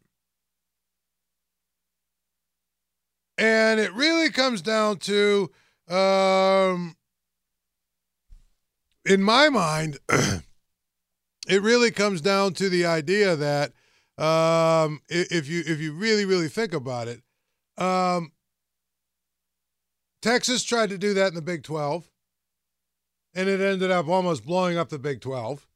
And 3.39 3.79
it 3.79 3.93
really 3.95 4.31
comes 4.31 4.61
down 4.61 4.97
to, 4.99 5.51
um, 5.89 6.97
in 9.05 9.23
my 9.23 9.49
mind, 9.49 9.99
it 11.49 11.63
really 11.63 11.93
comes 11.93 12.21
down 12.21 12.55
to 12.55 12.69
the 12.69 12.85
idea 12.85 13.37
that 13.37 13.73
um, 14.19 15.01
if 15.09 15.49
you 15.49 15.63
if 15.65 15.81
you 15.81 15.93
really 15.93 16.25
really 16.25 16.49
think 16.49 16.75
about 16.75 17.07
it, 17.07 17.23
um, 17.81 18.33
Texas 20.21 20.65
tried 20.65 20.91
to 20.91 20.99
do 20.99 21.15
that 21.15 21.29
in 21.29 21.35
the 21.35 21.43
Big 21.43 21.63
12, 21.63 22.11
and 23.35 23.49
it 23.49 23.61
ended 23.61 23.93
up 23.93 24.09
almost 24.09 24.45
blowing 24.45 24.77
up 24.77 24.89
the 24.89 24.99
Big 24.99 25.21
12. 25.21 25.69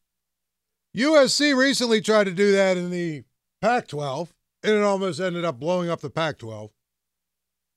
USC 0.97 1.57
recently 1.57 2.01
tried 2.01 2.25
to 2.25 2.33
do 2.33 2.51
that 2.53 2.77
in 2.77 2.91
the 2.91 3.23
Pac 3.61 3.87
12, 3.87 4.35
and 4.65 4.73
it 4.73 4.83
almost 4.83 5.21
ended 5.21 5.45
up 5.45 5.61
blowing 5.61 5.89
up 5.89 6.01
the 6.01 6.11
Pac 6.11 6.39
12. 6.39 6.73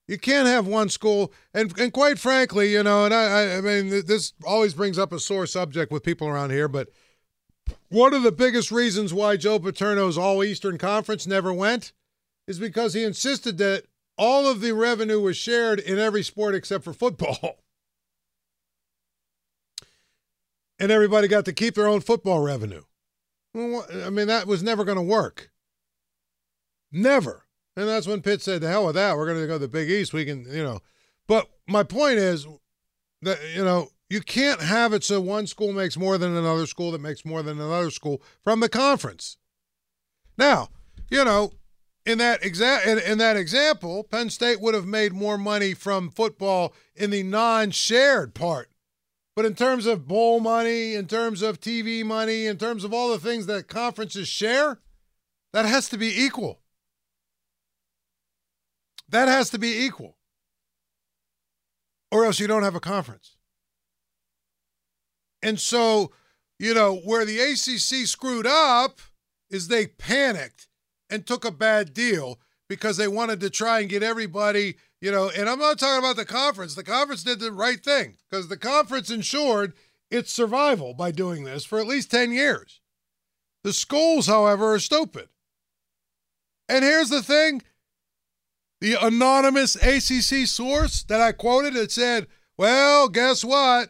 You 0.08 0.20
can't 0.20 0.48
have 0.48 0.68
one 0.68 0.90
school, 0.90 1.34
and, 1.54 1.78
and 1.80 1.92
quite 1.92 2.20
frankly, 2.20 2.72
you 2.72 2.84
know, 2.84 3.06
and 3.06 3.14
I, 3.14 3.58
I 3.58 3.62
mean, 3.62 3.90
this 4.06 4.34
always 4.46 4.76
brings 4.76 5.00
up 5.00 5.12
a 5.12 5.20
sore 5.20 5.48
subject 5.48 5.92
with 5.92 6.04
people 6.04 6.28
around 6.28 6.52
here, 6.52 6.68
but 6.68 6.90
one 7.90 8.14
of 8.14 8.22
the 8.22 8.32
biggest 8.32 8.72
reasons 8.72 9.14
why 9.14 9.36
Joe 9.38 9.58
Paterno's 9.60 10.18
All 10.18 10.44
Eastern 10.44 10.78
Conference 10.78 11.26
never 11.26 11.52
went 11.52 11.92
is 12.48 12.60
because 12.60 12.94
he 12.94 13.04
insisted 13.04 13.58
that 13.58 13.86
all 14.18 14.48
of 14.48 14.62
the 14.62 14.74
revenue 14.74 15.20
was 15.20 15.38
shared 15.38 15.80
in 15.80 15.98
every 15.98 16.24
sport 16.24 16.56
except 16.56 16.84
for 16.84 16.94
football. 16.94 17.60
And 20.78 20.92
everybody 20.92 21.30
got 21.30 21.46
to 21.46 21.54
keep 21.54 21.76
their 21.76 21.88
own 21.88 22.02
football 22.02 22.42
revenue. 22.42 22.82
I 23.56 24.10
mean, 24.10 24.28
that 24.28 24.46
was 24.46 24.62
never 24.62 24.84
going 24.84 24.98
to 24.98 25.02
work. 25.02 25.50
Never. 26.92 27.45
And 27.76 27.88
that's 27.88 28.08
when 28.08 28.22
Pitt 28.22 28.42
said, 28.42 28.62
the 28.62 28.70
hell 28.70 28.86
with 28.86 28.96
that. 28.96 29.18
We're 29.18 29.28
going 29.28 29.42
to 29.42 29.48
go 29.48 29.54
to 29.54 29.60
the 29.60 29.68
Big 29.68 29.90
East. 29.90 30.14
We 30.14 30.26
can, 30.26 30.46
you 30.50 30.64
know. 30.64 30.80
But 31.28 31.50
my 31.68 31.84
point 31.84 32.20
is 32.20 32.48
that, 33.22 33.40
you 33.54 33.64
know, 33.64 33.90
you 34.10 34.22
can't 34.22 34.62
have 34.62 34.94
it 34.94 35.04
so 35.04 35.20
one 35.20 35.48
school 35.48 35.74
makes 35.74 35.98
more 35.98 36.18
than 36.18 36.36
another 36.36 36.68
school 36.68 36.92
that 36.92 37.02
makes 37.02 37.26
more 37.26 37.42
than 37.42 37.60
another 37.60 37.90
school 37.90 38.22
from 38.44 38.60
the 38.60 38.70
conference. 38.70 39.38
Now, 40.38 40.70
you 41.10 41.26
know, 41.26 41.52
in 42.06 42.20
that 42.20 42.42
exa- 42.42 42.86
in, 42.86 43.00
in 43.00 43.18
that 43.18 43.36
example, 43.36 44.04
Penn 44.04 44.30
State 44.30 44.62
would 44.62 44.76
have 44.76 44.86
made 44.86 45.12
more 45.12 45.38
money 45.38 45.74
from 45.74 46.10
football 46.10 46.74
in 46.96 47.10
the 47.10 47.24
non-shared 47.24 48.36
part. 48.36 48.70
But 49.36 49.46
in 49.46 49.56
terms 49.56 49.86
of 49.86 50.08
bowl 50.08 50.40
money, 50.40 50.94
in 50.94 51.08
terms 51.08 51.42
of 51.42 51.60
TV 51.60 52.06
money, 52.06 52.46
in 52.46 52.58
terms 52.58 52.84
of 52.84 52.94
all 52.94 53.10
the 53.10 53.20
things 53.20 53.48
that 53.48 53.68
conferences 53.68 54.28
share, 54.28 54.80
that 55.52 55.66
has 55.66 55.90
to 55.90 55.98
be 55.98 56.24
equal. 56.24 56.62
That 59.10 59.28
has 59.28 59.50
to 59.52 59.60
be 59.60 59.86
equal. 59.86 60.18
Or 62.12 62.26
else 62.26 62.40
you 62.40 62.48
don't 62.48 62.64
have 62.64 62.76
a 62.76 62.80
conference. 62.80 63.36
And 65.42 65.60
so, 65.60 66.12
you 66.58 66.74
know, 66.74 66.96
where 66.96 67.26
the 67.26 67.40
ACC 67.40 68.08
screwed 68.08 68.48
up 68.48 69.00
is 69.50 69.68
they 69.68 69.88
panicked 69.88 70.68
and 71.10 71.26
took 71.26 71.46
a 71.46 71.52
bad 71.52 71.94
deal 71.94 72.40
because 72.68 72.98
they 72.98 73.08
wanted 73.08 73.40
to 73.42 73.50
try 73.50 73.80
and 73.80 73.90
get 73.90 74.02
everybody, 74.02 74.76
you 75.02 75.12
know, 75.12 75.30
and 75.30 75.48
I'm 75.48 75.60
not 75.60 75.78
talking 75.78 76.04
about 76.04 76.16
the 76.16 76.26
conference. 76.26 76.74
The 76.74 76.84
conference 76.84 77.24
did 77.24 77.40
the 77.40 77.52
right 77.52 77.84
thing 77.84 78.18
because 78.30 78.48
the 78.48 78.58
conference 78.58 79.12
ensured 79.12 79.74
its 80.10 80.34
survival 80.34 80.94
by 80.94 81.12
doing 81.12 81.44
this 81.44 81.64
for 81.64 81.80
at 81.80 81.88
least 81.88 82.12
10 82.12 82.32
years. 82.32 82.82
The 83.64 83.74
schools, 83.74 84.28
however, 84.28 84.74
are 84.74 84.80
stupid. 84.80 85.30
And 86.68 86.84
here's 86.84 87.10
the 87.10 87.22
thing 87.22 87.62
the 88.82 88.96
anonymous 89.02 89.76
ACC 89.76 90.48
source 90.48 91.04
that 91.04 91.22
I 91.22 91.32
quoted, 91.32 91.76
it 91.76 91.92
said, 91.92 92.28
well, 92.58 93.10
guess 93.10 93.44
what? 93.44 93.90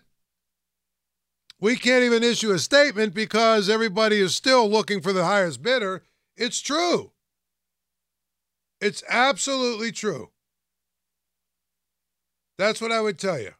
We 1.59 1.75
can't 1.75 2.03
even 2.03 2.23
issue 2.23 2.51
a 2.51 2.59
statement 2.59 3.13
because 3.13 3.69
everybody 3.69 4.17
is 4.17 4.35
still 4.35 4.69
looking 4.69 5.01
for 5.01 5.13
the 5.13 5.25
highest 5.25 5.61
bidder 5.61 6.03
it's 6.37 6.59
true. 6.59 7.11
It's 8.81 9.03
absolutely 9.09 9.91
true. 9.91 10.31
That's 12.57 12.81
what 12.81 12.91
I 12.91 13.01
would 13.01 13.19
tell 13.19 13.39
you. 13.39 13.51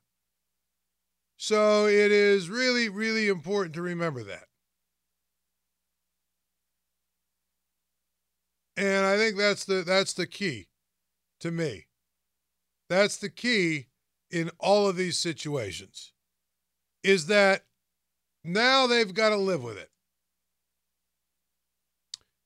So 1.38 1.88
it 1.88 2.12
is 2.12 2.50
really, 2.50 2.90
really 2.90 3.28
important 3.28 3.76
to 3.76 3.82
remember 3.82 4.24
that. 4.24 4.46
And 8.78 9.06
I 9.06 9.18
think 9.18 9.38
that's 9.38 9.64
the 9.66 9.84
that's 9.84 10.14
the 10.14 10.28
key 10.28 10.68
to 11.46 11.52
me. 11.52 11.86
That's 12.90 13.18
the 13.18 13.30
key 13.30 13.86
in 14.32 14.50
all 14.60 14.88
of 14.88 14.96
these 14.96 15.18
situations. 15.18 16.12
is 17.06 17.28
that 17.28 17.64
now 18.44 18.88
they've 18.88 19.14
got 19.14 19.30
to 19.30 19.38
live 19.38 19.64
with 19.64 19.78
it. 19.78 19.92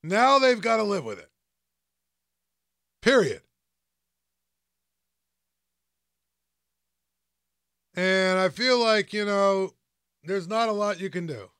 Now 0.02 0.38
they've 0.38 0.60
got 0.60 0.76
to 0.76 0.82
live 0.82 1.04
with 1.04 1.18
it. 1.18 1.30
Period. 3.00 3.40
And 7.94 8.38
I 8.38 8.50
feel 8.50 8.78
like, 8.78 9.14
you 9.14 9.24
know, 9.24 9.72
there's 10.24 10.46
not 10.46 10.68
a 10.68 10.72
lot 10.72 11.00
you 11.00 11.08
can 11.08 11.26
do. 11.26 11.50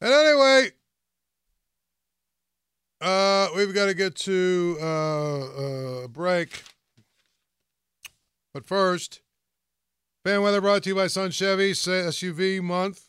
And 0.00 0.10
anyway, 0.10 0.70
uh, 3.00 3.48
we've 3.56 3.74
got 3.74 3.86
to 3.86 3.94
get 3.94 4.14
to 4.16 4.76
uh, 4.80 4.84
a 4.84 6.04
uh, 6.04 6.08
break. 6.08 6.62
But 8.52 8.66
first, 8.66 9.20
fan 10.24 10.42
weather 10.42 10.60
brought 10.60 10.82
to 10.84 10.90
you 10.90 10.94
by 10.94 11.06
Sun 11.06 11.30
Chevy 11.30 11.72
SUV 11.72 12.60
month. 12.60 13.08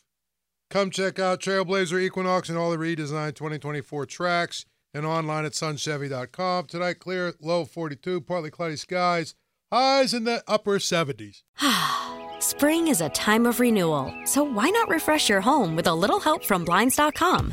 Come 0.70 0.90
check 0.90 1.18
out 1.18 1.40
Trailblazer 1.40 2.00
Equinox 2.00 2.48
and 2.48 2.56
all 2.56 2.70
the 2.70 2.78
redesigned 2.78 3.34
2024 3.34 4.06
tracks 4.06 4.64
and 4.94 5.04
online 5.04 5.44
at 5.44 5.52
sunchevy.com. 5.52 6.66
Tonight, 6.66 6.98
clear, 6.98 7.34
low 7.40 7.64
42, 7.64 8.22
partly 8.22 8.50
cloudy 8.50 8.76
skies, 8.76 9.34
highs 9.70 10.14
in 10.14 10.24
the 10.24 10.42
upper 10.48 10.78
70s. 10.78 11.42
Spring 12.40 12.88
is 12.88 13.00
a 13.00 13.08
time 13.10 13.46
of 13.46 13.60
renewal, 13.60 14.14
so 14.24 14.42
why 14.42 14.70
not 14.70 14.88
refresh 14.88 15.28
your 15.28 15.40
home 15.40 15.76
with 15.76 15.86
a 15.86 15.94
little 15.94 16.20
help 16.20 16.44
from 16.44 16.64
Blinds.com? 16.64 17.52